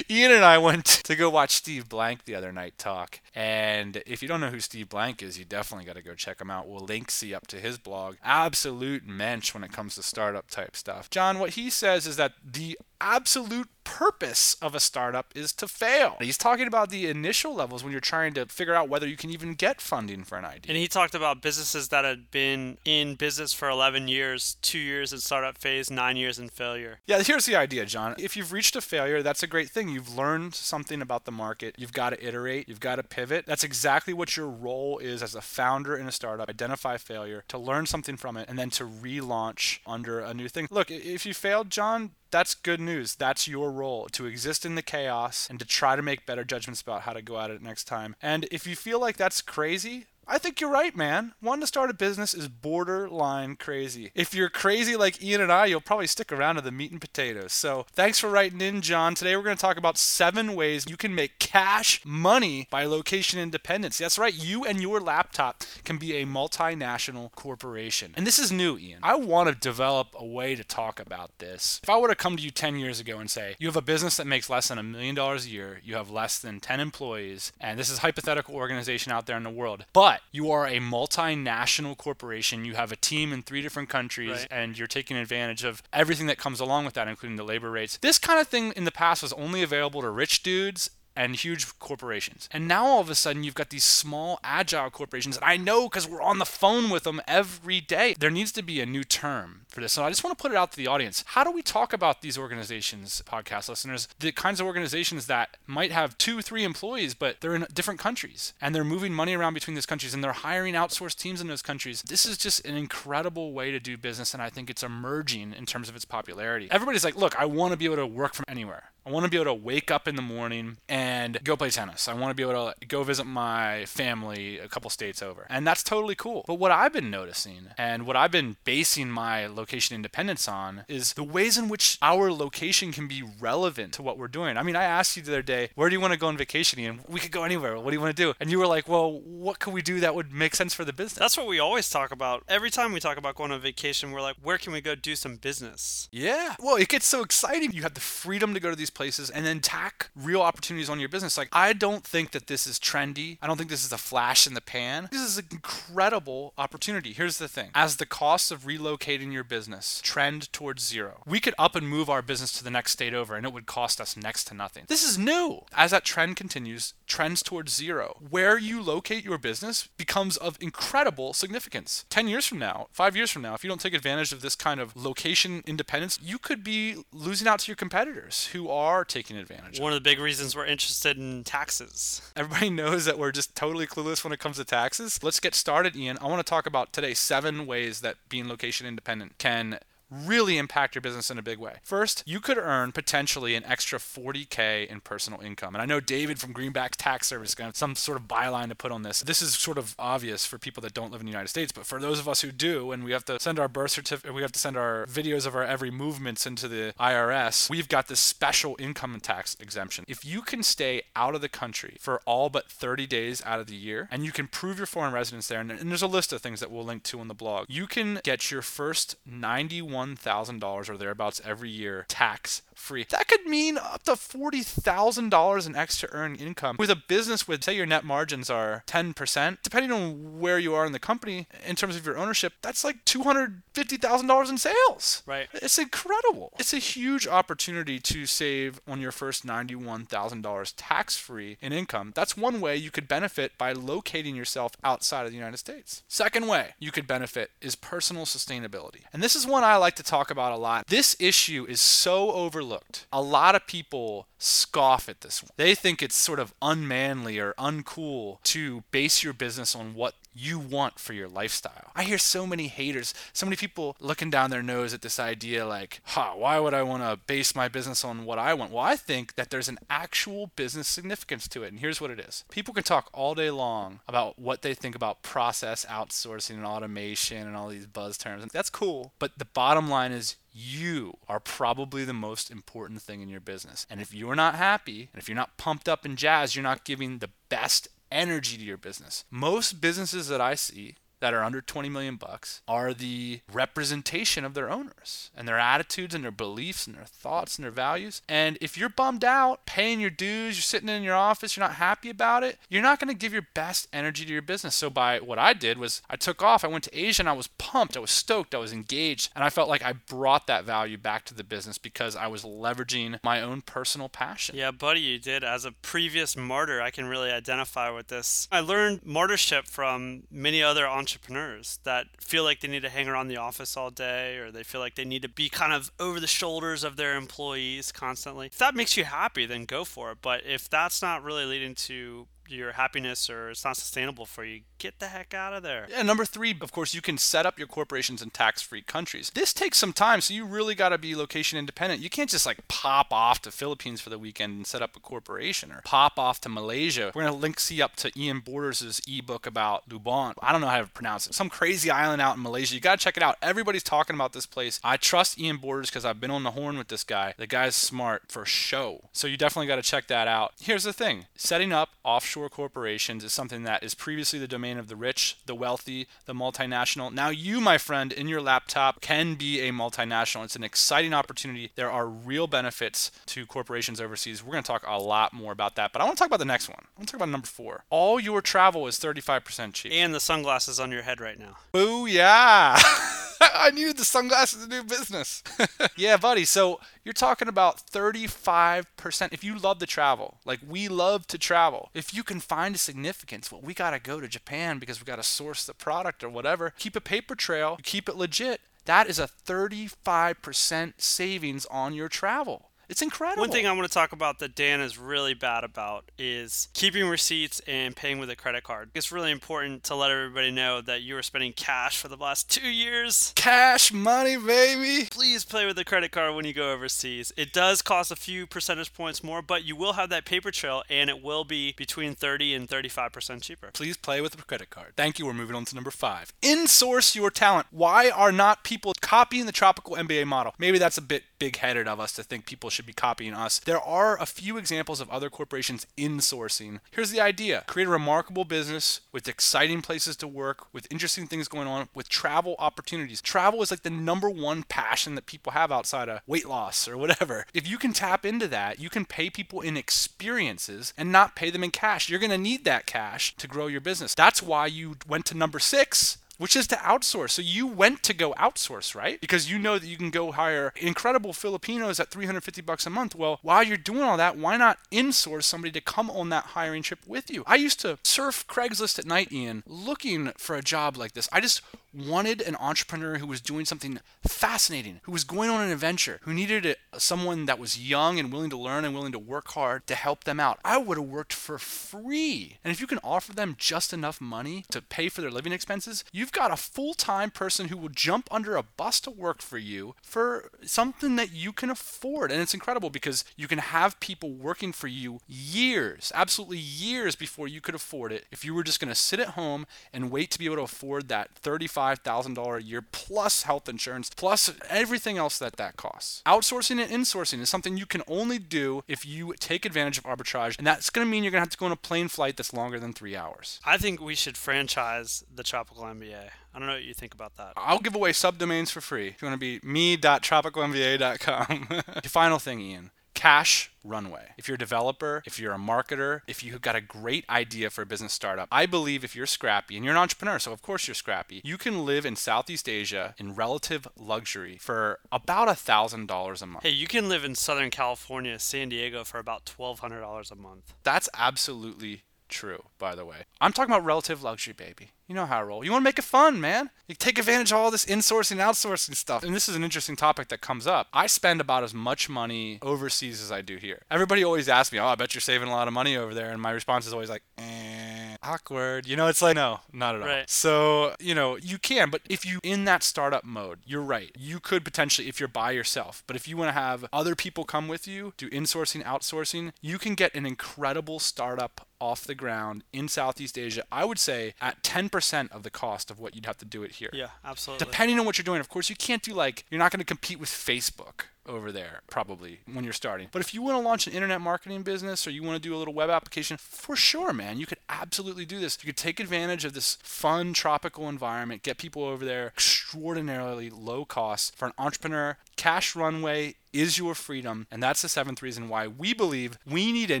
Ian 0.10 0.32
and 0.32 0.44
I 0.44 0.58
went 0.58 0.84
to 0.86 1.14
go 1.14 1.30
watch 1.30 1.52
Steve 1.52 1.88
Blank 1.88 2.24
the 2.24 2.34
other 2.34 2.50
night 2.50 2.78
talk. 2.78 3.20
And 3.32 4.02
if 4.06 4.22
you 4.22 4.28
don't 4.28 4.40
know 4.40 4.50
who 4.50 4.58
Steve 4.58 4.88
Blank 4.88 5.22
is, 5.22 5.38
you 5.38 5.44
definitely 5.44 5.84
got 5.84 5.94
to 5.94 6.02
go 6.02 6.16
check 6.16 6.40
him 6.40 6.50
out. 6.50 6.68
We'll 6.68 6.80
link 6.80 7.12
see 7.12 7.32
up 7.32 7.46
to 7.46 7.60
his 7.60 7.78
blog. 7.78 8.16
Absolute 8.24 9.06
mensch 9.06 9.54
when 9.54 9.62
it 9.62 9.70
comes 9.70 9.94
to 9.94 10.02
startup 10.02 10.50
type 10.50 10.74
stuff. 10.74 11.08
John, 11.08 11.38
what 11.38 11.50
he 11.50 11.70
says 11.70 12.08
is 12.08 12.16
that 12.16 12.32
the 12.44 12.76
absolute 13.00 13.68
purpose 13.84 14.56
of 14.62 14.74
a 14.74 14.80
startup 14.80 15.32
is 15.34 15.52
to 15.52 15.66
fail. 15.66 16.16
He's 16.20 16.38
talking 16.38 16.66
about 16.66 16.90
the 16.90 17.08
initial 17.08 17.54
levels 17.54 17.82
when 17.82 17.92
you're 17.92 18.00
trying 18.00 18.34
to 18.34 18.46
figure 18.46 18.74
out 18.74 18.88
whether 18.88 19.06
you 19.06 19.16
can 19.16 19.30
even 19.30 19.54
get 19.54 19.80
funding 19.80 20.22
for 20.22 20.38
an 20.38 20.44
idea. 20.44 20.68
And 20.68 20.76
he 20.76 20.86
talked 20.86 21.14
about 21.14 21.42
businesses 21.42 21.88
that 21.88 22.04
had 22.04 22.30
been 22.30 22.78
in 22.84 23.16
business 23.16 23.52
for 23.52 23.68
11 23.68 24.08
years, 24.08 24.56
two 24.62 24.78
years 24.78 25.12
in 25.12 25.18
startup 25.18 25.58
phase, 25.58 25.90
nine 25.90 26.16
years 26.16 26.38
in 26.38 26.48
failure. 26.48 27.00
Yeah, 27.06 27.22
here's 27.22 27.46
the 27.46 27.56
idea, 27.56 27.84
John. 27.84 28.14
If 28.18 28.36
you've 28.36 28.52
reached 28.52 28.76
a 28.76 28.80
failure, 28.80 29.22
that's 29.22 29.42
a 29.42 29.46
great 29.46 29.70
thing. 29.70 29.88
You've 29.88 30.14
learned 30.14 30.54
something 30.54 31.02
about 31.02 31.24
the 31.24 31.32
market. 31.32 31.74
You've 31.76 31.92
got 31.92 32.10
to 32.10 32.26
iterate. 32.26 32.68
You've 32.68 32.80
got 32.80 32.96
to 32.96 33.02
pivot. 33.02 33.44
That's 33.46 33.64
exactly 33.64 34.14
what 34.14 34.36
your 34.36 34.48
role 34.48 34.98
is 34.98 35.22
as 35.22 35.34
a 35.34 35.40
founder 35.40 35.96
in 35.96 36.06
a 36.06 36.12
startup. 36.12 36.48
Identify 36.48 36.98
failure, 36.98 37.44
to 37.48 37.58
learn 37.58 37.86
something 37.86 38.16
from 38.16 38.36
it, 38.36 38.48
and 38.48 38.58
then 38.58 38.70
to 38.70 38.84
relaunch 38.84 39.80
under 39.86 40.20
a 40.20 40.32
new 40.32 40.48
thing. 40.48 40.68
Look, 40.70 40.90
if 40.90 41.26
you 41.26 41.34
failed, 41.34 41.70
John, 41.70 42.12
that's 42.30 42.54
good 42.54 42.80
news. 42.80 43.14
That's 43.14 43.48
your 43.48 43.70
role 43.70 44.08
to 44.12 44.26
exist 44.26 44.64
in 44.64 44.74
the 44.74 44.82
chaos 44.82 45.46
and 45.50 45.58
to 45.58 45.64
try 45.64 45.96
to 45.96 46.02
make 46.02 46.26
better 46.26 46.44
judgments 46.44 46.80
about 46.80 47.02
how 47.02 47.12
to 47.12 47.22
go 47.22 47.38
at 47.38 47.50
it 47.50 47.62
next 47.62 47.84
time. 47.84 48.16
And 48.22 48.46
if 48.50 48.66
you 48.66 48.76
feel 48.76 49.00
like 49.00 49.16
that's 49.16 49.42
crazy, 49.42 50.06
I 50.32 50.38
think 50.38 50.60
you're 50.60 50.70
right, 50.70 50.94
man. 50.94 51.32
Wanting 51.42 51.62
to 51.62 51.66
start 51.66 51.90
a 51.90 51.92
business 51.92 52.34
is 52.34 52.46
borderline 52.46 53.56
crazy. 53.56 54.12
If 54.14 54.32
you're 54.32 54.48
crazy 54.48 54.94
like 54.94 55.20
Ian 55.20 55.40
and 55.40 55.50
I, 55.50 55.66
you'll 55.66 55.80
probably 55.80 56.06
stick 56.06 56.30
around 56.30 56.54
to 56.54 56.60
the 56.60 56.70
meat 56.70 56.92
and 56.92 57.00
potatoes. 57.00 57.52
So 57.52 57.84
thanks 57.94 58.20
for 58.20 58.30
writing 58.30 58.60
in, 58.60 58.80
John. 58.80 59.16
Today 59.16 59.34
we're 59.34 59.42
going 59.42 59.56
to 59.56 59.60
talk 59.60 59.76
about 59.76 59.98
seven 59.98 60.54
ways 60.54 60.88
you 60.88 60.96
can 60.96 61.16
make 61.16 61.40
cash 61.40 62.00
money 62.04 62.68
by 62.70 62.84
location 62.84 63.40
independence. 63.40 63.98
That's 63.98 64.20
right, 64.20 64.32
you 64.32 64.64
and 64.64 64.80
your 64.80 65.00
laptop 65.00 65.64
can 65.82 65.98
be 65.98 66.14
a 66.14 66.26
multinational 66.26 67.32
corporation. 67.32 68.14
And 68.16 68.24
this 68.24 68.38
is 68.38 68.52
new, 68.52 68.78
Ian. 68.78 69.00
I 69.02 69.16
want 69.16 69.48
to 69.48 69.56
develop 69.56 70.14
a 70.14 70.24
way 70.24 70.54
to 70.54 70.62
talk 70.62 71.00
about 71.00 71.36
this. 71.38 71.80
If 71.82 71.90
I 71.90 71.98
were 71.98 72.06
to 72.06 72.14
come 72.14 72.36
to 72.36 72.42
you 72.42 72.52
10 72.52 72.76
years 72.76 73.00
ago 73.00 73.18
and 73.18 73.28
say, 73.28 73.56
you 73.58 73.66
have 73.66 73.76
a 73.76 73.82
business 73.82 74.16
that 74.18 74.28
makes 74.28 74.48
less 74.48 74.68
than 74.68 74.78
a 74.78 74.84
million 74.84 75.16
dollars 75.16 75.46
a 75.46 75.50
year, 75.50 75.80
you 75.84 75.96
have 75.96 76.08
less 76.08 76.38
than 76.38 76.60
10 76.60 76.78
employees, 76.78 77.52
and 77.60 77.80
this 77.80 77.90
is 77.90 77.98
hypothetical 77.98 78.54
organization 78.54 79.10
out 79.10 79.26
there 79.26 79.36
in 79.36 79.42
the 79.42 79.50
world, 79.50 79.86
but 79.92 80.19
you 80.32 80.50
are 80.50 80.66
a 80.66 80.78
multinational 80.78 81.96
corporation. 81.96 82.64
You 82.64 82.74
have 82.74 82.92
a 82.92 82.96
team 82.96 83.32
in 83.32 83.42
three 83.42 83.62
different 83.62 83.88
countries, 83.88 84.30
Right. 84.30 84.48
and 84.50 84.78
you're 84.78 84.86
taking 84.86 85.16
advantage 85.16 85.64
of 85.64 85.82
everything 85.92 86.26
that 86.26 86.38
comes 86.38 86.60
along 86.60 86.84
with 86.84 86.94
that, 86.94 87.08
including 87.08 87.36
the 87.36 87.44
labor 87.44 87.70
rates. 87.70 87.96
This 87.98 88.18
kind 88.18 88.38
of 88.40 88.48
thing 88.48 88.72
in 88.76 88.84
the 88.84 88.92
past 88.92 89.22
was 89.22 89.32
only 89.34 89.62
available 89.62 90.00
to 90.02 90.10
rich 90.10 90.42
dudes 90.42 90.90
and 91.20 91.36
huge 91.36 91.78
corporations. 91.78 92.48
And 92.50 92.66
now 92.66 92.86
all 92.86 93.00
of 93.00 93.10
a 93.10 93.14
sudden 93.14 93.44
you've 93.44 93.54
got 93.54 93.68
these 93.68 93.84
small 93.84 94.40
agile 94.42 94.88
corporations 94.88 95.36
and 95.36 95.44
I 95.44 95.58
know 95.58 95.86
cuz 95.86 96.08
we're 96.08 96.22
on 96.22 96.38
the 96.38 96.46
phone 96.46 96.88
with 96.88 97.04
them 97.04 97.20
every 97.28 97.82
day. 97.82 98.14
There 98.18 98.30
needs 98.30 98.52
to 98.52 98.62
be 98.62 98.80
a 98.80 98.86
new 98.86 99.04
term 99.04 99.66
for 99.68 99.82
this. 99.82 99.92
So 99.92 100.02
I 100.02 100.08
just 100.08 100.24
want 100.24 100.36
to 100.36 100.42
put 100.42 100.50
it 100.50 100.56
out 100.56 100.70
to 100.72 100.78
the 100.78 100.86
audience. 100.86 101.22
How 101.34 101.44
do 101.44 101.50
we 101.50 101.60
talk 101.60 101.92
about 101.92 102.22
these 102.22 102.38
organizations, 102.38 103.22
podcast 103.26 103.68
listeners, 103.68 104.08
the 104.18 104.32
kinds 104.32 104.60
of 104.60 104.66
organizations 104.66 105.26
that 105.26 105.58
might 105.66 105.92
have 105.92 106.16
2 106.16 106.40
3 106.40 106.64
employees 106.64 107.12
but 107.12 107.42
they're 107.42 107.54
in 107.54 107.66
different 107.70 108.00
countries 108.00 108.54
and 108.58 108.74
they're 108.74 108.82
moving 108.82 109.12
money 109.12 109.34
around 109.34 109.52
between 109.52 109.74
those 109.74 109.84
countries 109.92 110.14
and 110.14 110.24
they're 110.24 110.32
hiring 110.32 110.72
outsourced 110.72 111.18
teams 111.18 111.42
in 111.42 111.48
those 111.48 111.60
countries. 111.60 112.00
This 112.00 112.24
is 112.24 112.38
just 112.38 112.64
an 112.64 112.76
incredible 112.76 113.52
way 113.52 113.70
to 113.70 113.78
do 113.78 113.98
business 113.98 114.32
and 114.32 114.42
I 114.42 114.48
think 114.48 114.70
it's 114.70 114.82
emerging 114.82 115.52
in 115.52 115.66
terms 115.66 115.90
of 115.90 115.96
its 115.96 116.06
popularity. 116.06 116.68
Everybody's 116.70 117.04
like, 117.04 117.16
"Look, 117.16 117.38
I 117.38 117.44
want 117.44 117.72
to 117.72 117.76
be 117.76 117.84
able 117.84 117.96
to 117.96 118.06
work 118.06 118.32
from 118.32 118.46
anywhere." 118.48 118.84
I 119.06 119.10
want 119.10 119.24
to 119.24 119.30
be 119.30 119.38
able 119.38 119.46
to 119.46 119.54
wake 119.54 119.90
up 119.90 120.06
in 120.06 120.14
the 120.14 120.22
morning 120.22 120.76
and 121.10 121.42
go 121.42 121.56
play 121.56 121.70
tennis. 121.70 122.06
I 122.08 122.14
want 122.14 122.30
to 122.30 122.34
be 122.34 122.48
able 122.48 122.72
to 122.72 122.86
go 122.86 123.02
visit 123.02 123.24
my 123.24 123.84
family 123.86 124.58
a 124.58 124.68
couple 124.68 124.90
states 124.90 125.22
over. 125.22 125.46
And 125.50 125.66
that's 125.66 125.82
totally 125.82 126.14
cool. 126.14 126.44
But 126.46 126.54
what 126.54 126.70
I've 126.70 126.92
been 126.92 127.10
noticing 127.10 127.68
and 127.76 128.06
what 128.06 128.16
I've 128.16 128.30
been 128.30 128.56
basing 128.64 129.10
my 129.10 129.46
location 129.46 129.94
independence 129.96 130.46
on 130.46 130.84
is 130.88 131.14
the 131.14 131.24
ways 131.24 131.58
in 131.58 131.68
which 131.68 131.98
our 132.00 132.32
location 132.32 132.92
can 132.92 133.08
be 133.08 133.22
relevant 133.40 133.92
to 133.94 134.02
what 134.02 134.18
we're 134.18 134.28
doing. 134.28 134.56
I 134.56 134.62
mean, 134.62 134.76
I 134.76 134.84
asked 134.84 135.16
you 135.16 135.22
the 135.22 135.32
other 135.32 135.42
day, 135.42 135.70
where 135.74 135.88
do 135.88 135.94
you 135.94 136.00
want 136.00 136.12
to 136.12 136.18
go 136.18 136.28
on 136.28 136.36
vacation? 136.36 136.78
And 136.80 137.00
we 137.08 137.20
could 137.20 137.32
go 137.32 137.44
anywhere. 137.44 137.76
What 137.78 137.90
do 137.90 137.96
you 137.96 138.00
want 138.00 138.16
to 138.16 138.22
do? 138.22 138.34
And 138.38 138.50
you 138.50 138.58
were 138.58 138.66
like, 138.66 138.88
well, 138.88 139.20
what 139.20 139.58
could 139.58 139.72
we 139.72 139.82
do 139.82 140.00
that 140.00 140.14
would 140.14 140.32
make 140.32 140.54
sense 140.54 140.74
for 140.74 140.84
the 140.84 140.92
business? 140.92 141.18
That's 141.18 141.36
what 141.36 141.48
we 141.48 141.58
always 141.58 141.90
talk 141.90 142.12
about. 142.12 142.44
Every 142.48 142.70
time 142.70 142.92
we 142.92 143.00
talk 143.00 143.16
about 143.16 143.34
going 143.34 143.50
on 143.50 143.60
vacation, 143.60 144.12
we're 144.12 144.22
like, 144.22 144.36
where 144.42 144.58
can 144.58 144.72
we 144.72 144.80
go 144.80 144.94
do 144.94 145.16
some 145.16 145.36
business? 145.36 146.08
Yeah. 146.12 146.54
Well, 146.60 146.76
it 146.76 146.88
gets 146.88 147.06
so 147.06 147.22
exciting. 147.22 147.72
You 147.72 147.82
have 147.82 147.94
the 147.94 148.00
freedom 148.00 148.54
to 148.54 148.60
go 148.60 148.70
to 148.70 148.76
these 148.76 148.90
places 148.90 149.30
and 149.30 149.44
then 149.44 149.60
tack 149.60 150.10
real 150.14 150.42
opportunities 150.42 150.89
on 150.90 151.00
your 151.00 151.08
business. 151.08 151.38
Like, 151.38 151.48
I 151.52 151.72
don't 151.72 152.04
think 152.04 152.32
that 152.32 152.46
this 152.46 152.66
is 152.66 152.78
trendy. 152.78 153.38
I 153.40 153.46
don't 153.46 153.56
think 153.56 153.70
this 153.70 153.84
is 153.84 153.92
a 153.92 153.98
flash 153.98 154.46
in 154.46 154.54
the 154.54 154.60
pan. 154.60 155.08
This 155.10 155.22
is 155.22 155.38
an 155.38 155.46
incredible 155.50 156.52
opportunity. 156.58 157.12
Here's 157.12 157.38
the 157.38 157.48
thing 157.48 157.70
as 157.74 157.96
the 157.96 158.06
costs 158.06 158.50
of 158.50 158.62
relocating 158.62 159.32
your 159.32 159.44
business 159.44 160.00
trend 160.02 160.52
towards 160.52 160.86
zero, 160.86 161.22
we 161.26 161.40
could 161.40 161.54
up 161.58 161.76
and 161.76 161.88
move 161.88 162.10
our 162.10 162.22
business 162.22 162.52
to 162.52 162.64
the 162.64 162.70
next 162.70 162.92
state 162.92 163.14
over 163.14 163.36
and 163.36 163.46
it 163.46 163.52
would 163.52 163.66
cost 163.66 164.00
us 164.00 164.16
next 164.16 164.44
to 164.44 164.54
nothing. 164.54 164.84
This 164.88 165.08
is 165.08 165.18
new. 165.18 165.62
As 165.74 165.90
that 165.90 166.04
trend 166.04 166.36
continues, 166.36 166.94
trends 167.06 167.42
towards 167.42 167.74
zero. 167.74 168.16
Where 168.28 168.58
you 168.58 168.82
locate 168.82 169.24
your 169.24 169.38
business 169.38 169.88
becomes 169.96 170.36
of 170.36 170.56
incredible 170.60 171.32
significance. 171.32 172.04
10 172.10 172.28
years 172.28 172.46
from 172.46 172.58
now, 172.58 172.88
five 172.92 173.16
years 173.16 173.30
from 173.30 173.42
now, 173.42 173.54
if 173.54 173.64
you 173.64 173.68
don't 173.68 173.80
take 173.80 173.94
advantage 173.94 174.32
of 174.32 174.40
this 174.40 174.56
kind 174.56 174.80
of 174.80 174.96
location 174.96 175.62
independence, 175.66 176.18
you 176.22 176.38
could 176.38 176.64
be 176.64 176.96
losing 177.12 177.46
out 177.46 177.60
to 177.60 177.68
your 177.68 177.76
competitors 177.76 178.48
who 178.52 178.68
are 178.68 179.04
taking 179.04 179.36
advantage. 179.36 179.78
One 179.78 179.92
of 179.92 179.96
the 179.96 180.08
big 180.08 180.18
reasons 180.18 180.56
we're 180.56 180.66
interested 180.66 180.79
in 181.16 181.44
taxes. 181.44 182.22
Everybody 182.36 182.70
knows 182.70 183.04
that 183.04 183.18
we're 183.18 183.32
just 183.32 183.54
totally 183.54 183.86
clueless 183.86 184.24
when 184.24 184.32
it 184.32 184.38
comes 184.38 184.56
to 184.56 184.64
taxes. 184.64 185.22
Let's 185.22 185.40
get 185.40 185.54
started, 185.54 185.96
Ian. 185.96 186.18
I 186.20 186.26
want 186.26 186.44
to 186.44 186.48
talk 186.48 186.66
about 186.66 186.92
today 186.92 187.14
seven 187.14 187.66
ways 187.66 188.00
that 188.00 188.16
being 188.28 188.48
location 188.48 188.86
independent 188.86 189.38
can 189.38 189.78
really 190.10 190.58
impact 190.58 190.94
your 190.94 191.02
business 191.02 191.30
in 191.30 191.38
a 191.38 191.42
big 191.42 191.58
way. 191.58 191.76
First, 191.82 192.22
you 192.26 192.40
could 192.40 192.58
earn 192.58 192.92
potentially 192.92 193.54
an 193.54 193.64
extra 193.64 193.98
40K 193.98 194.86
in 194.86 195.00
personal 195.00 195.40
income. 195.40 195.74
And 195.74 195.82
I 195.82 195.86
know 195.86 196.00
David 196.00 196.38
from 196.38 196.52
Greenback 196.52 196.96
Tax 196.96 197.28
Service 197.28 197.50
is 197.50 197.54
going 197.54 197.66
to 197.66 197.68
have 197.68 197.76
some 197.76 197.94
sort 197.94 198.18
of 198.18 198.26
byline 198.28 198.68
to 198.68 198.74
put 198.74 198.92
on 198.92 199.02
this. 199.02 199.20
This 199.20 199.42
is 199.42 199.54
sort 199.54 199.78
of 199.78 199.94
obvious 199.98 200.46
for 200.46 200.58
people 200.58 200.80
that 200.82 200.94
don't 200.94 201.12
live 201.12 201.20
in 201.20 201.26
the 201.26 201.32
United 201.32 201.48
States, 201.48 201.72
but 201.72 201.86
for 201.86 202.00
those 202.00 202.18
of 202.18 202.28
us 202.28 202.40
who 202.40 202.50
do, 202.50 202.92
and 202.92 203.04
we 203.04 203.12
have 203.12 203.24
to 203.26 203.38
send 203.40 203.58
our 203.58 203.68
birth 203.68 203.92
certificate, 203.92 204.34
we 204.34 204.42
have 204.42 204.52
to 204.52 204.58
send 204.58 204.76
our 204.76 205.06
videos 205.06 205.46
of 205.46 205.54
our 205.54 205.64
every 205.64 205.90
movements 205.90 206.46
into 206.46 206.68
the 206.68 206.92
IRS, 206.98 207.70
we've 207.70 207.88
got 207.88 208.08
this 208.08 208.20
special 208.20 208.76
income 208.78 209.18
tax 209.20 209.56
exemption. 209.60 210.04
If 210.08 210.24
you 210.24 210.42
can 210.42 210.62
stay 210.62 211.02
out 211.14 211.34
of 211.34 211.40
the 211.40 211.48
country 211.48 211.96
for 212.00 212.20
all 212.26 212.48
but 212.48 212.70
30 212.70 213.06
days 213.06 213.42
out 213.44 213.60
of 213.60 213.66
the 213.66 213.74
year, 213.74 214.08
and 214.10 214.24
you 214.24 214.32
can 214.32 214.46
prove 214.46 214.78
your 214.78 214.86
foreign 214.86 215.12
residence 215.12 215.48
there, 215.48 215.60
and, 215.60 215.70
there's 215.90 216.02
a 216.02 216.06
list 216.06 216.32
of 216.32 216.40
things 216.40 216.60
that 216.60 216.70
we'll 216.70 216.84
link 216.84 217.02
to 217.02 217.18
on 217.18 217.26
the 217.28 217.34
blog, 217.34 217.66
you 217.68 217.86
can 217.86 218.20
get 218.22 218.50
your 218.50 218.62
first 218.62 219.16
91 219.26 219.99
$1,000 220.00 220.88
or 220.88 220.96
thereabouts 220.96 221.40
every 221.44 221.70
year 221.70 222.04
tax 222.08 222.62
free. 222.80 223.06
That 223.10 223.28
could 223.28 223.46
mean 223.46 223.78
up 223.78 224.02
to 224.04 224.12
$40,000 224.12 225.66
in 225.66 225.76
extra 225.76 226.08
earned 226.12 226.40
income 226.40 226.76
with 226.78 226.90
a 226.90 226.96
business 226.96 227.46
with, 227.46 227.62
say, 227.62 227.76
your 227.76 227.86
net 227.86 228.04
margins 228.04 228.50
are 228.50 228.82
10%. 228.86 229.58
Depending 229.62 229.92
on 229.92 230.40
where 230.40 230.58
you 230.58 230.74
are 230.74 230.86
in 230.86 230.92
the 230.92 230.98
company 230.98 231.46
in 231.66 231.76
terms 231.76 231.96
of 231.96 232.06
your 232.06 232.16
ownership, 232.16 232.54
that's 232.62 232.84
like 232.84 233.04
$250,000 233.04 234.50
in 234.50 234.58
sales. 234.58 235.22
Right. 235.26 235.48
It's 235.52 235.78
incredible. 235.78 236.52
It's 236.58 236.72
a 236.72 236.78
huge 236.78 237.26
opportunity 237.26 237.98
to 238.00 238.26
save 238.26 238.80
on 238.88 239.00
your 239.00 239.12
first 239.12 239.46
$91,000 239.46 240.74
tax 240.76 241.16
free 241.16 241.58
in 241.60 241.72
income. 241.72 242.12
That's 242.14 242.36
one 242.36 242.60
way 242.60 242.76
you 242.76 242.90
could 242.90 243.06
benefit 243.06 243.58
by 243.58 243.72
locating 243.72 244.34
yourself 244.34 244.72
outside 244.82 245.26
of 245.26 245.30
the 245.30 245.36
United 245.36 245.58
States. 245.58 246.02
Second 246.08 246.46
way 246.46 246.74
you 246.78 246.90
could 246.90 247.06
benefit 247.06 247.50
is 247.60 247.76
personal 247.76 248.24
sustainability. 248.24 249.02
And 249.12 249.22
this 249.22 249.36
is 249.36 249.46
one 249.46 249.64
I 249.64 249.76
like 249.76 249.96
to 249.96 250.02
talk 250.02 250.30
about 250.30 250.52
a 250.52 250.56
lot. 250.56 250.86
This 250.86 251.16
issue 251.20 251.66
is 251.68 251.80
so 251.80 252.32
overlooked. 252.32 252.69
A 253.12 253.20
lot 253.20 253.54
of 253.54 253.66
people 253.66 254.26
scoff 254.38 255.08
at 255.08 255.20
this. 255.20 255.44
They 255.56 255.74
think 255.74 256.02
it's 256.02 256.16
sort 256.16 256.38
of 256.38 256.54
unmanly 256.62 257.38
or 257.38 257.54
uncool 257.58 258.42
to 258.44 258.84
base 258.90 259.22
your 259.22 259.32
business 259.32 259.74
on 259.74 259.94
what 259.94 260.14
you 260.32 260.58
want 260.58 260.98
for 260.98 261.12
your 261.12 261.28
lifestyle. 261.28 261.90
I 261.94 262.04
hear 262.04 262.18
so 262.18 262.46
many 262.46 262.68
haters, 262.68 263.14
so 263.32 263.46
many 263.46 263.56
people 263.56 263.96
looking 264.00 264.30
down 264.30 264.50
their 264.50 264.62
nose 264.62 264.94
at 264.94 265.02
this 265.02 265.18
idea 265.18 265.66
like, 265.66 266.00
huh, 266.04 266.32
why 266.36 266.58
would 266.58 266.74
I 266.74 266.82
want 266.82 267.02
to 267.02 267.18
base 267.26 267.54
my 267.54 267.68
business 267.68 268.04
on 268.04 268.24
what 268.24 268.38
I 268.38 268.54
want? 268.54 268.72
Well, 268.72 268.84
I 268.84 268.96
think 268.96 269.34
that 269.34 269.50
there's 269.50 269.68
an 269.68 269.78
actual 269.88 270.50
business 270.56 270.88
significance 270.88 271.48
to 271.48 271.62
it. 271.62 271.68
And 271.68 271.80
here's 271.80 272.00
what 272.00 272.10
it 272.10 272.20
is 272.20 272.44
people 272.50 272.74
can 272.74 272.84
talk 272.84 273.10
all 273.12 273.34
day 273.34 273.50
long 273.50 274.00
about 274.08 274.38
what 274.38 274.62
they 274.62 274.74
think 274.74 274.94
about 274.94 275.22
process 275.22 275.84
outsourcing 275.86 276.56
and 276.56 276.66
automation 276.66 277.46
and 277.46 277.56
all 277.56 277.68
these 277.68 277.86
buzz 277.86 278.16
terms. 278.16 278.42
And 278.42 278.50
that's 278.50 278.70
cool. 278.70 279.12
But 279.18 279.38
the 279.38 279.44
bottom 279.44 279.88
line 279.88 280.12
is, 280.12 280.36
you 280.52 281.16
are 281.28 281.40
probably 281.40 282.04
the 282.04 282.12
most 282.12 282.50
important 282.50 283.02
thing 283.02 283.22
in 283.22 283.28
your 283.28 283.40
business. 283.40 283.86
And 283.88 284.00
if 284.00 284.12
you're 284.12 284.34
not 284.34 284.56
happy, 284.56 285.08
and 285.12 285.22
if 285.22 285.28
you're 285.28 285.36
not 285.36 285.56
pumped 285.56 285.88
up 285.88 286.04
and 286.04 286.18
jazzed, 286.18 286.56
you're 286.56 286.62
not 286.62 286.84
giving 286.84 287.18
the 287.18 287.30
best 287.48 287.88
energy 288.10 288.56
to 288.56 288.64
your 288.64 288.76
business. 288.76 289.24
Most 289.30 289.80
businesses 289.80 290.28
that 290.28 290.40
I 290.40 290.54
see 290.54 290.96
that 291.20 291.34
are 291.34 291.44
under 291.44 291.60
20 291.60 291.88
million 291.88 292.16
bucks 292.16 292.62
are 292.66 292.92
the 292.92 293.40
representation 293.52 294.44
of 294.44 294.54
their 294.54 294.70
owners 294.70 295.30
and 295.36 295.46
their 295.46 295.58
attitudes 295.58 296.14
and 296.14 296.24
their 296.24 296.30
beliefs 296.30 296.86
and 296.86 296.96
their 296.96 297.04
thoughts 297.04 297.56
and 297.56 297.64
their 297.64 297.70
values. 297.70 298.22
And 298.28 298.58
if 298.60 298.76
you're 298.76 298.88
bummed 298.88 299.24
out, 299.24 299.66
paying 299.66 300.00
your 300.00 300.10
dues, 300.10 300.56
you're 300.56 300.62
sitting 300.62 300.88
in 300.88 301.02
your 301.02 301.14
office, 301.14 301.56
you're 301.56 301.66
not 301.66 301.76
happy 301.76 302.10
about 302.10 302.42
it, 302.42 302.58
you're 302.68 302.82
not 302.82 302.98
going 302.98 303.08
to 303.08 303.14
give 303.14 303.32
your 303.32 303.46
best 303.54 303.88
energy 303.92 304.24
to 304.24 304.32
your 304.32 304.42
business. 304.42 304.74
So 304.74 304.90
by 304.90 305.20
what 305.20 305.38
I 305.38 305.52
did 305.52 305.78
was 305.78 306.02
I 306.08 306.16
took 306.16 306.42
off, 306.42 306.64
I 306.64 306.68
went 306.68 306.84
to 306.84 306.98
Asia 306.98 307.22
and 307.22 307.28
I 307.28 307.34
was 307.34 307.48
pumped, 307.58 307.96
I 307.96 308.00
was 308.00 308.10
stoked, 308.10 308.54
I 308.54 308.58
was 308.58 308.72
engaged, 308.72 309.30
and 309.34 309.44
I 309.44 309.50
felt 309.50 309.68
like 309.68 309.84
I 309.84 309.92
brought 309.92 310.46
that 310.46 310.64
value 310.64 310.96
back 310.98 311.24
to 311.26 311.34
the 311.34 311.44
business 311.44 311.78
because 311.78 312.16
I 312.16 312.26
was 312.26 312.42
leveraging 312.42 313.18
my 313.22 313.40
own 313.42 313.60
personal 313.60 314.08
passion. 314.08 314.56
Yeah, 314.56 314.70
buddy, 314.70 315.00
you 315.00 315.18
did. 315.18 315.44
As 315.44 315.64
a 315.64 315.72
previous 315.72 316.36
martyr, 316.36 316.80
I 316.80 316.90
can 316.90 317.06
really 317.06 317.30
identify 317.30 317.90
with 317.90 318.08
this. 318.08 318.48
I 318.50 318.60
learned 318.60 319.04
martyrship 319.04 319.66
from 319.66 320.24
many 320.30 320.62
other 320.62 320.86
entrepreneurs 320.86 321.09
entrepreneurs 321.10 321.78
that 321.84 322.06
feel 322.20 322.44
like 322.44 322.60
they 322.60 322.68
need 322.68 322.82
to 322.82 322.88
hang 322.88 323.08
around 323.08 323.28
the 323.28 323.36
office 323.36 323.76
all 323.76 323.90
day 323.90 324.36
or 324.36 324.50
they 324.50 324.62
feel 324.62 324.80
like 324.80 324.94
they 324.94 325.04
need 325.04 325.22
to 325.22 325.28
be 325.28 325.48
kind 325.48 325.72
of 325.72 325.90
over 325.98 326.20
the 326.20 326.26
shoulders 326.26 326.84
of 326.84 326.96
their 326.96 327.16
employees 327.16 327.92
constantly. 327.92 328.46
If 328.46 328.58
that 328.58 328.74
makes 328.74 328.96
you 328.96 329.04
happy, 329.04 329.46
then 329.46 329.64
go 329.64 329.84
for 329.84 330.12
it. 330.12 330.18
But 330.22 330.42
if 330.46 330.70
that's 330.70 331.02
not 331.02 331.22
really 331.22 331.44
leading 331.44 331.74
to 331.74 332.26
your 332.50 332.72
happiness 332.72 333.30
or 333.30 333.50
it's 333.50 333.64
not 333.64 333.76
sustainable 333.76 334.26
for 334.26 334.44
you, 334.44 334.60
get 334.78 334.98
the 334.98 335.08
heck 335.08 335.34
out 335.34 335.52
of 335.52 335.62
there. 335.62 335.86
Yeah, 335.90 336.02
number 336.02 336.24
three, 336.24 336.54
of 336.60 336.72
course, 336.72 336.94
you 336.94 337.00
can 337.00 337.18
set 337.18 337.46
up 337.46 337.58
your 337.58 337.68
corporations 337.68 338.22
in 338.22 338.30
tax 338.30 338.62
free 338.62 338.82
countries. 338.82 339.30
This 339.34 339.52
takes 339.52 339.78
some 339.78 339.92
time, 339.92 340.20
so 340.20 340.34
you 340.34 340.44
really 340.44 340.74
got 340.74 340.90
to 340.90 340.98
be 340.98 341.14
location 341.14 341.58
independent. 341.58 342.02
You 342.02 342.10
can't 342.10 342.30
just 342.30 342.46
like 342.46 342.66
pop 342.68 343.12
off 343.12 343.42
to 343.42 343.50
Philippines 343.50 344.00
for 344.00 344.10
the 344.10 344.18
weekend 344.18 344.56
and 344.56 344.66
set 344.66 344.82
up 344.82 344.96
a 344.96 345.00
corporation 345.00 345.72
or 345.72 345.82
pop 345.84 346.18
off 346.18 346.40
to 346.42 346.48
Malaysia. 346.48 347.12
We're 347.14 347.22
going 347.22 347.34
to 347.34 347.38
link 347.38 347.60
see 347.60 347.82
up 347.82 347.96
to 347.96 348.10
Ian 348.18 348.40
Borders' 348.40 349.00
ebook 349.06 349.46
about 349.46 349.88
Lubon. 349.88 350.34
I 350.40 350.52
don't 350.52 350.60
know 350.60 350.68
how 350.68 350.80
to 350.80 350.86
pronounce 350.86 351.26
it. 351.26 351.34
Some 351.34 351.50
crazy 351.50 351.90
island 351.90 352.22
out 352.22 352.36
in 352.36 352.42
Malaysia. 352.42 352.74
You 352.74 352.80
got 352.80 352.98
to 352.98 353.04
check 353.04 353.16
it 353.16 353.22
out. 353.22 353.36
Everybody's 353.42 353.82
talking 353.82 354.14
about 354.14 354.32
this 354.32 354.46
place. 354.46 354.80
I 354.82 354.96
trust 354.96 355.38
Ian 355.38 355.58
Borders 355.58 355.90
because 355.90 356.04
I've 356.04 356.20
been 356.20 356.30
on 356.30 356.42
the 356.42 356.52
horn 356.52 356.78
with 356.78 356.88
this 356.88 357.04
guy. 357.04 357.34
The 357.36 357.46
guy's 357.46 357.76
smart 357.76 358.22
for 358.28 358.44
show. 358.44 359.08
So 359.12 359.26
you 359.26 359.36
definitely 359.36 359.66
got 359.66 359.76
to 359.76 359.82
check 359.82 360.06
that 360.08 360.28
out. 360.28 360.52
Here's 360.60 360.84
the 360.84 360.92
thing 360.92 361.26
setting 361.34 361.72
up 361.72 361.90
offshore 362.04 362.39
corporations 362.48 363.24
is 363.24 363.32
something 363.32 363.62
that 363.64 363.82
is 363.82 363.94
previously 363.94 364.38
the 364.38 364.48
domain 364.48 364.78
of 364.78 364.88
the 364.88 364.96
rich, 364.96 365.36
the 365.46 365.54
wealthy, 365.54 366.06
the 366.26 366.32
multinational. 366.32 367.12
Now, 367.12 367.28
you, 367.28 367.60
my 367.60 367.78
friend, 367.78 368.12
in 368.12 368.28
your 368.28 368.40
laptop 368.40 369.00
can 369.00 369.34
be 369.34 369.60
a 369.60 369.72
multinational. 369.72 370.44
It's 370.44 370.56
an 370.56 370.64
exciting 370.64 371.12
opportunity. 371.12 371.72
There 371.74 371.90
are 371.90 372.06
real 372.06 372.46
benefits 372.46 373.10
to 373.26 373.46
corporations 373.46 374.00
overseas. 374.00 374.42
We're 374.42 374.52
going 374.52 374.64
to 374.64 374.68
talk 374.68 374.84
a 374.86 374.98
lot 374.98 375.32
more 375.32 375.52
about 375.52 375.76
that, 375.76 375.92
but 375.92 376.00
I 376.00 376.04
want 376.04 376.16
to 376.16 376.20
talk 376.20 376.28
about 376.28 376.38
the 376.38 376.44
next 376.44 376.68
one. 376.68 376.78
I 376.80 377.00
want 377.00 377.08
to 377.08 377.12
talk 377.12 377.18
about 377.18 377.30
number 377.30 377.46
four. 377.46 377.84
All 377.90 378.18
your 378.18 378.40
travel 378.40 378.86
is 378.86 378.98
35% 378.98 379.74
cheap. 379.74 379.92
And 379.92 380.14
the 380.14 380.20
sunglasses 380.20 380.80
on 380.80 380.90
your 380.92 381.02
head 381.02 381.20
right 381.20 381.38
now. 381.38 381.56
Boo, 381.72 382.06
yeah. 382.06 382.78
I 383.54 383.70
needed 383.70 383.96
the 383.96 384.04
sunglasses 384.04 384.62
to 384.62 384.68
do 384.68 384.82
business. 384.82 385.42
yeah, 385.96 386.16
buddy. 386.16 386.44
So 386.44 386.80
you're 387.04 387.12
talking 387.12 387.48
about 387.48 387.78
35%. 387.90 389.32
If 389.32 389.42
you 389.42 389.58
love 389.58 389.78
to 389.78 389.86
travel, 389.86 390.38
like 390.44 390.60
we 390.66 390.88
love 390.88 391.26
to 391.28 391.38
travel, 391.38 391.90
if 391.94 392.12
you 392.12 392.22
can 392.22 392.40
find 392.40 392.74
a 392.74 392.78
significance, 392.78 393.50
well, 393.50 393.62
we 393.62 393.72
got 393.72 393.90
to 393.90 393.98
go 393.98 394.20
to 394.20 394.28
Japan 394.28 394.78
because 394.78 395.00
we 395.00 395.06
got 395.06 395.16
to 395.16 395.22
source 395.22 395.64
the 395.64 395.74
product 395.74 396.22
or 396.22 396.28
whatever, 396.28 396.74
keep 396.78 396.96
a 396.96 397.00
paper 397.00 397.34
trail, 397.34 397.78
keep 397.82 398.08
it 398.08 398.16
legit. 398.16 398.60
That 398.84 399.08
is 399.08 399.18
a 399.18 399.28
35% 399.46 400.94
savings 400.98 401.66
on 401.66 401.94
your 401.94 402.08
travel. 402.08 402.69
It's 402.90 403.02
incredible. 403.02 403.42
One 403.42 403.50
thing 403.50 403.68
I 403.68 403.72
want 403.72 403.86
to 403.86 403.94
talk 403.94 404.10
about 404.10 404.40
that 404.40 404.56
Dan 404.56 404.80
is 404.80 404.98
really 404.98 405.32
bad 405.32 405.62
about 405.62 406.10
is 406.18 406.68
keeping 406.74 407.06
receipts 407.06 407.60
and 407.68 407.94
paying 407.94 408.18
with 408.18 408.28
a 408.30 408.34
credit 408.34 408.64
card. 408.64 408.90
It's 408.96 409.12
really 409.12 409.30
important 409.30 409.84
to 409.84 409.94
let 409.94 410.10
everybody 410.10 410.50
know 410.50 410.80
that 410.80 411.02
you 411.02 411.16
are 411.16 411.22
spending 411.22 411.52
cash 411.52 411.98
for 411.98 412.08
the 412.08 412.16
last 412.16 412.50
two 412.50 412.68
years. 412.68 413.32
Cash 413.36 413.92
money, 413.92 414.36
baby. 414.36 415.06
Please 415.08 415.44
play 415.44 415.66
with 415.66 415.78
a 415.78 415.84
credit 415.84 416.10
card 416.10 416.34
when 416.34 416.44
you 416.44 416.52
go 416.52 416.72
overseas. 416.72 417.32
It 417.36 417.52
does 417.52 417.80
cost 417.80 418.10
a 418.10 418.16
few 418.16 418.44
percentage 418.44 418.92
points 418.92 419.22
more, 419.22 419.40
but 419.40 419.62
you 419.62 419.76
will 419.76 419.92
have 419.92 420.10
that 420.10 420.24
paper 420.24 420.50
trail 420.50 420.82
and 420.90 421.08
it 421.08 421.22
will 421.22 421.44
be 421.44 421.72
between 421.76 422.16
30 422.16 422.56
and 422.56 422.68
35% 422.68 423.40
cheaper. 423.40 423.70
Please 423.72 423.96
play 423.96 424.20
with 424.20 424.34
a 424.34 424.42
credit 424.42 424.70
card. 424.70 424.94
Thank 424.96 425.20
you. 425.20 425.26
We're 425.26 425.32
moving 425.32 425.54
on 425.54 425.64
to 425.66 425.76
number 425.76 425.92
five. 425.92 426.32
In-source 426.42 427.14
your 427.14 427.30
talent. 427.30 427.68
Why 427.70 428.10
are 428.10 428.32
not 428.32 428.64
people 428.64 428.94
copying 429.00 429.46
the 429.46 429.52
tropical 429.52 429.94
MBA 429.94 430.26
model? 430.26 430.54
Maybe 430.58 430.78
that's 430.78 430.98
a 430.98 431.02
bit 431.02 431.22
big-headed 431.38 431.86
of 431.86 432.00
us 432.00 432.12
to 432.14 432.24
think 432.24 432.46
people 432.46 432.68
should 432.68 432.79
be 432.82 432.92
copying 432.92 433.34
us. 433.34 433.58
There 433.58 433.80
are 433.80 434.20
a 434.20 434.26
few 434.26 434.56
examples 434.56 435.00
of 435.00 435.10
other 435.10 435.30
corporations 435.30 435.86
insourcing. 435.96 436.80
Here's 436.90 437.10
the 437.10 437.20
idea 437.20 437.64
create 437.66 437.88
a 437.88 437.90
remarkable 437.90 438.44
business 438.44 439.00
with 439.12 439.28
exciting 439.28 439.82
places 439.82 440.16
to 440.16 440.28
work, 440.28 440.72
with 440.72 440.86
interesting 440.90 441.26
things 441.26 441.48
going 441.48 441.68
on, 441.68 441.88
with 441.94 442.08
travel 442.08 442.56
opportunities. 442.58 443.20
Travel 443.20 443.62
is 443.62 443.70
like 443.70 443.82
the 443.82 443.90
number 443.90 444.28
one 444.28 444.62
passion 444.64 445.14
that 445.14 445.26
people 445.26 445.52
have 445.52 445.72
outside 445.72 446.08
of 446.08 446.20
weight 446.26 446.48
loss 446.48 446.88
or 446.88 446.96
whatever. 446.96 447.46
If 447.54 447.68
you 447.68 447.78
can 447.78 447.92
tap 447.92 448.24
into 448.24 448.48
that, 448.48 448.80
you 448.80 448.90
can 448.90 449.04
pay 449.04 449.30
people 449.30 449.60
in 449.60 449.76
experiences 449.76 450.92
and 450.96 451.12
not 451.12 451.36
pay 451.36 451.50
them 451.50 451.64
in 451.64 451.70
cash. 451.70 452.08
You're 452.08 452.18
going 452.18 452.30
to 452.30 452.38
need 452.38 452.64
that 452.64 452.86
cash 452.86 453.34
to 453.36 453.48
grow 453.48 453.66
your 453.66 453.80
business. 453.80 454.14
That's 454.14 454.42
why 454.42 454.66
you 454.66 454.96
went 455.08 455.26
to 455.26 455.36
number 455.36 455.58
six 455.58 456.18
which 456.40 456.56
is 456.56 456.66
to 456.66 456.76
outsource. 456.76 457.32
So 457.32 457.42
you 457.42 457.66
went 457.66 458.02
to 458.04 458.14
go 458.14 458.32
outsource, 458.32 458.94
right? 458.94 459.20
Because 459.20 459.50
you 459.50 459.58
know 459.58 459.78
that 459.78 459.86
you 459.86 459.98
can 459.98 460.08
go 460.08 460.32
hire 460.32 460.72
incredible 460.74 461.34
Filipinos 461.34 462.00
at 462.00 462.10
350 462.10 462.62
bucks 462.62 462.86
a 462.86 462.90
month. 462.90 463.14
Well, 463.14 463.40
while 463.42 463.62
you're 463.62 463.76
doing 463.76 464.00
all 464.00 464.16
that, 464.16 464.38
why 464.38 464.56
not 464.56 464.78
insource 464.90 465.42
somebody 465.42 465.70
to 465.72 465.82
come 465.82 466.08
on 466.08 466.30
that 466.30 466.46
hiring 466.46 466.82
trip 466.82 467.00
with 467.06 467.30
you? 467.30 467.44
I 467.46 467.56
used 467.56 467.78
to 467.80 467.98
surf 468.02 468.46
Craigslist 468.48 468.98
at 468.98 469.04
night, 469.04 469.30
Ian, 469.30 469.64
looking 469.66 470.32
for 470.38 470.56
a 470.56 470.62
job 470.62 470.96
like 470.96 471.12
this. 471.12 471.28
I 471.30 471.40
just 471.40 471.60
wanted 471.92 472.40
an 472.40 472.56
entrepreneur 472.56 473.18
who 473.18 473.26
was 473.26 473.40
doing 473.40 473.64
something 473.64 474.00
fascinating, 474.26 475.00
who 475.02 475.12
was 475.12 475.24
going 475.24 475.50
on 475.50 475.62
an 475.62 475.72
adventure, 475.72 476.20
who 476.22 476.32
needed 476.32 476.66
a, 476.66 477.00
someone 477.00 477.46
that 477.46 477.58
was 477.58 477.80
young 477.80 478.18
and 478.18 478.32
willing 478.32 478.50
to 478.50 478.58
learn 478.58 478.84
and 478.84 478.94
willing 478.94 479.12
to 479.12 479.18
work 479.18 479.48
hard 479.52 479.86
to 479.86 479.94
help 479.94 480.24
them 480.24 480.40
out. 480.40 480.58
I 480.64 480.78
would 480.78 480.98
have 480.98 481.06
worked 481.06 481.32
for 481.32 481.58
free. 481.58 482.58
And 482.64 482.72
if 482.72 482.80
you 482.80 482.86
can 482.86 483.00
offer 483.02 483.32
them 483.32 483.56
just 483.58 483.92
enough 483.92 484.20
money 484.20 484.64
to 484.70 484.82
pay 484.82 485.08
for 485.08 485.20
their 485.20 485.30
living 485.30 485.52
expenses, 485.52 486.04
you've 486.12 486.32
got 486.32 486.52
a 486.52 486.56
full 486.56 486.94
time 486.94 487.30
person 487.30 487.68
who 487.68 487.76
will 487.76 487.88
jump 487.88 488.28
under 488.30 488.56
a 488.56 488.62
bus 488.62 489.00
to 489.00 489.10
work 489.10 489.42
for 489.42 489.58
you 489.58 489.94
for 490.02 490.50
something 490.62 491.16
that 491.16 491.32
you 491.32 491.52
can 491.52 491.70
afford. 491.70 492.30
And 492.30 492.40
it's 492.40 492.54
incredible 492.54 492.90
because 492.90 493.24
you 493.36 493.48
can 493.48 493.58
have 493.58 494.00
people 494.00 494.30
working 494.30 494.72
for 494.72 494.88
you 494.88 495.20
years, 495.26 496.12
absolutely 496.14 496.58
years 496.58 497.16
before 497.16 497.48
you 497.48 497.60
could 497.60 497.74
afford 497.74 498.12
it. 498.12 498.26
If 498.30 498.44
you 498.44 498.54
were 498.54 498.64
just 498.64 498.80
going 498.80 498.88
to 498.88 498.94
sit 498.94 499.20
at 499.20 499.30
home 499.30 499.66
and 499.92 500.10
wait 500.10 500.30
to 500.30 500.38
be 500.38 500.46
able 500.46 500.56
to 500.56 500.62
afford 500.62 501.08
that 501.08 501.30
35 501.34 501.79
$5,000 501.80 502.58
a 502.58 502.62
year 502.62 502.82
plus 502.82 503.44
health 503.44 503.68
insurance 503.68 504.10
plus 504.14 504.52
everything 504.68 505.16
else 505.16 505.38
that 505.38 505.56
that 505.56 505.76
costs. 505.76 506.22
Outsourcing 506.26 506.82
and 506.82 506.90
insourcing 506.90 507.40
is 507.40 507.48
something 507.48 507.78
you 507.78 507.86
can 507.86 508.02
only 508.06 508.38
do 508.38 508.84
if 508.86 509.06
you 509.06 509.34
take 509.38 509.64
advantage 509.64 509.98
of 509.98 510.04
arbitrage, 510.04 510.58
and 510.58 510.66
that's 510.66 510.90
going 510.90 511.06
to 511.06 511.10
mean 511.10 511.24
you're 511.24 511.30
going 511.30 511.40
to 511.40 511.46
have 511.46 511.50
to 511.50 511.56
go 511.56 511.66
on 511.66 511.72
a 511.72 511.76
plane 511.76 512.08
flight 512.08 512.36
that's 512.36 512.52
longer 512.52 512.78
than 512.78 512.92
three 512.92 513.16
hours. 513.16 513.60
I 513.64 513.78
think 513.78 514.00
we 514.00 514.14
should 514.14 514.36
franchise 514.36 515.24
the 515.34 515.42
Tropical 515.42 515.84
MBA. 515.84 516.28
I 516.52 516.58
don't 516.58 516.66
know 516.66 516.74
what 516.74 516.84
you 516.84 516.94
think 516.94 517.14
about 517.14 517.36
that. 517.36 517.52
I'll 517.56 517.78
give 517.78 517.94
away 517.94 518.12
subdomains 518.12 518.70
for 518.70 518.80
free. 518.80 519.08
If 519.08 519.22
you 519.22 519.28
want 519.28 519.40
to 519.40 519.60
be 519.60 519.66
me.tropicalmba.com. 519.66 521.68
the 522.02 522.08
final 522.08 522.38
thing, 522.38 522.60
Ian 522.60 522.90
cash 523.20 523.70
runway. 523.84 524.28
If 524.38 524.48
you're 524.48 524.54
a 524.54 524.58
developer, 524.58 525.22
if 525.26 525.38
you're 525.38 525.52
a 525.52 525.58
marketer, 525.58 526.22
if 526.26 526.42
you've 526.42 526.62
got 526.62 526.74
a 526.74 526.80
great 526.80 527.26
idea 527.28 527.68
for 527.68 527.82
a 527.82 527.86
business 527.86 528.14
startup, 528.14 528.48
I 528.50 528.64
believe 528.64 529.04
if 529.04 529.14
you're 529.14 529.26
scrappy 529.26 529.76
and 529.76 529.84
you're 529.84 529.92
an 529.92 530.00
entrepreneur, 530.00 530.38
so 530.38 530.52
of 530.52 530.62
course 530.62 530.88
you're 530.88 530.94
scrappy, 530.94 531.42
you 531.44 531.58
can 531.58 531.84
live 531.84 532.06
in 532.06 532.16
Southeast 532.16 532.66
Asia 532.66 533.14
in 533.18 533.34
relative 533.34 533.86
luxury 533.94 534.56
for 534.58 535.00
about 535.12 535.50
a 535.50 535.54
thousand 535.54 536.06
dollars 536.06 536.40
a 536.40 536.46
month. 536.46 536.62
Hey, 536.62 536.70
you 536.70 536.86
can 536.86 537.10
live 537.10 537.22
in 537.22 537.34
Southern 537.34 537.68
California, 537.68 538.38
San 538.38 538.70
Diego 538.70 539.04
for 539.04 539.18
about 539.18 539.44
twelve 539.44 539.80
hundred 539.80 540.00
dollars 540.00 540.30
a 540.30 540.36
month. 540.36 540.72
That's 540.82 541.10
absolutely 541.14 542.04
true, 542.30 542.64
by 542.78 542.94
the 542.94 543.04
way. 543.04 543.24
I'm 543.40 543.52
talking 543.52 543.72
about 543.72 543.84
relative 543.84 544.22
luxury, 544.22 544.54
baby. 544.54 544.90
You 545.06 545.14
know 545.16 545.26
how 545.26 545.40
I 545.40 545.42
roll. 545.42 545.64
You 545.64 545.72
want 545.72 545.82
to 545.82 545.88
make 545.88 545.98
it 545.98 546.04
fun, 546.04 546.40
man. 546.40 546.70
You 546.86 546.94
take 546.94 547.18
advantage 547.18 547.50
of 547.50 547.58
all 547.58 547.72
this 547.72 547.84
insourcing, 547.84 548.36
outsourcing 548.36 548.94
stuff. 548.94 549.24
And 549.24 549.34
this 549.34 549.48
is 549.48 549.56
an 549.56 549.64
interesting 549.64 549.96
topic 549.96 550.28
that 550.28 550.40
comes 550.40 550.68
up. 550.68 550.86
I 550.92 551.08
spend 551.08 551.40
about 551.40 551.64
as 551.64 551.74
much 551.74 552.08
money 552.08 552.60
overseas 552.62 553.20
as 553.20 553.32
I 553.32 553.40
do 553.40 553.56
here. 553.56 553.82
Everybody 553.90 554.22
always 554.22 554.48
asks 554.48 554.72
me, 554.72 554.78
"Oh, 554.78 554.86
I 554.86 554.94
bet 554.94 555.12
you're 555.12 555.20
saving 555.20 555.48
a 555.48 555.50
lot 555.50 555.66
of 555.66 555.74
money 555.74 555.96
over 555.96 556.14
there," 556.14 556.30
and 556.30 556.40
my 556.40 556.52
response 556.52 556.86
is 556.86 556.92
always 556.92 557.10
like, 557.10 557.22
"Eh, 557.38 558.16
awkward." 558.22 558.86
You 558.86 558.94
know, 558.94 559.08
it's 559.08 559.20
like, 559.20 559.34
no, 559.34 559.60
not 559.72 559.96
at 559.96 560.02
all. 560.02 560.06
Right. 560.06 560.30
So, 560.30 560.94
you 561.00 561.16
know, 561.16 561.36
you 561.36 561.58
can, 561.58 561.90
but 561.90 562.02
if 562.08 562.24
you 562.24 562.38
in 562.44 562.64
that 562.66 562.84
startup 562.84 563.24
mode, 563.24 563.58
you're 563.66 563.82
right. 563.82 564.12
You 564.16 564.38
could 564.38 564.64
potentially, 564.64 565.08
if 565.08 565.18
you're 565.18 565.28
by 565.28 565.50
yourself, 565.50 566.04
but 566.06 566.14
if 566.14 566.28
you 566.28 566.36
want 566.36 566.50
to 566.50 566.60
have 566.60 566.84
other 566.92 567.16
people 567.16 567.44
come 567.44 567.66
with 567.66 567.88
you, 567.88 568.12
do 568.16 568.30
insourcing, 568.30 568.84
outsourcing, 568.84 569.52
you 569.60 569.76
can 569.78 569.96
get 569.96 570.14
an 570.14 570.24
incredible 570.24 571.00
startup 571.00 571.66
off 571.80 572.04
the 572.04 572.14
ground 572.14 572.64
in 572.72 572.88
Southeast 572.88 573.38
Asia. 573.38 573.64
I 573.72 573.84
would 573.84 573.98
say 573.98 574.34
at 574.40 574.62
10% 574.62 575.32
of 575.32 575.42
the 575.42 575.50
cost 575.50 575.90
of 575.90 575.98
what 575.98 576.14
you'd 576.14 576.26
have 576.26 576.38
to 576.38 576.44
do 576.44 576.62
it 576.62 576.72
here. 576.72 576.90
Yeah, 576.92 577.08
absolutely. 577.24 577.64
Depending 577.64 577.98
on 577.98 578.06
what 578.06 578.18
you're 578.18 578.24
doing, 578.24 578.40
of 578.40 578.48
course, 578.48 578.70
you 578.70 578.76
can't 578.76 579.02
do 579.02 579.14
like, 579.14 579.44
you're 579.50 579.58
not 579.58 579.72
going 579.72 579.80
to 579.80 579.84
compete 579.84 580.20
with 580.20 580.28
Facebook 580.28 581.06
over 581.26 581.52
there 581.52 581.82
probably 581.88 582.40
when 582.52 582.64
you're 582.64 582.72
starting. 582.72 583.08
But 583.12 583.20
if 583.20 583.32
you 583.32 583.42
want 583.42 583.56
to 583.56 583.60
launch 583.60 583.86
an 583.86 583.92
internet 583.92 584.20
marketing 584.20 584.62
business 584.62 585.06
or 585.06 585.10
you 585.10 585.22
want 585.22 585.40
to 585.40 585.48
do 585.48 585.54
a 585.54 585.58
little 585.58 585.74
web 585.74 585.90
application, 585.90 586.36
for 586.36 586.74
sure, 586.74 587.12
man, 587.12 587.38
you 587.38 587.46
could 587.46 587.58
absolutely 587.68 588.24
do 588.24 588.40
this. 588.40 588.58
You 588.60 588.66
could 588.66 588.76
take 588.76 589.00
advantage 589.00 589.44
of 589.44 589.52
this 589.52 589.76
fun 589.82 590.32
tropical 590.32 590.88
environment, 590.88 591.42
get 591.42 591.58
people 591.58 591.84
over 591.84 592.04
there 592.04 592.26
extraordinarily 592.26 593.50
low 593.50 593.84
cost 593.84 594.36
for 594.36 594.46
an 594.46 594.52
entrepreneur. 594.58 595.16
Cash 595.36 595.76
runway 595.76 596.34
is 596.52 596.78
your 596.78 596.94
freedom. 596.94 597.46
And 597.50 597.62
that's 597.62 597.82
the 597.82 597.88
seventh 597.88 598.22
reason 598.22 598.48
why 598.48 598.66
we 598.66 598.94
believe 598.94 599.38
we 599.46 599.72
need 599.72 599.90
a 599.90 600.00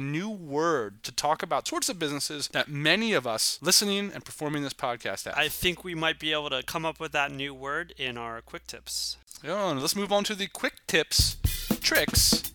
new 0.00 0.30
word 0.30 1.02
to 1.04 1.12
talk 1.12 1.42
about 1.42 1.68
sorts 1.68 1.88
of 1.88 1.98
businesses 1.98 2.48
that 2.48 2.68
many 2.68 3.12
of 3.12 3.26
us 3.26 3.58
listening 3.62 4.10
and 4.12 4.24
performing 4.24 4.62
this 4.62 4.74
podcast 4.74 5.24
have. 5.24 5.34
I 5.36 5.48
think 5.48 5.84
we 5.84 5.94
might 5.94 6.18
be 6.18 6.32
able 6.32 6.50
to 6.50 6.62
come 6.62 6.84
up 6.84 7.00
with 7.00 7.12
that 7.12 7.30
new 7.32 7.54
word 7.54 7.94
in 7.96 8.16
our 8.16 8.40
quick 8.40 8.66
tips. 8.66 9.16
Yeah, 9.42 9.72
let's 9.72 9.96
move 9.96 10.12
on 10.12 10.24
to 10.24 10.34
the 10.34 10.48
quick 10.48 10.74
tips, 10.86 11.36
tricks, 11.80 12.52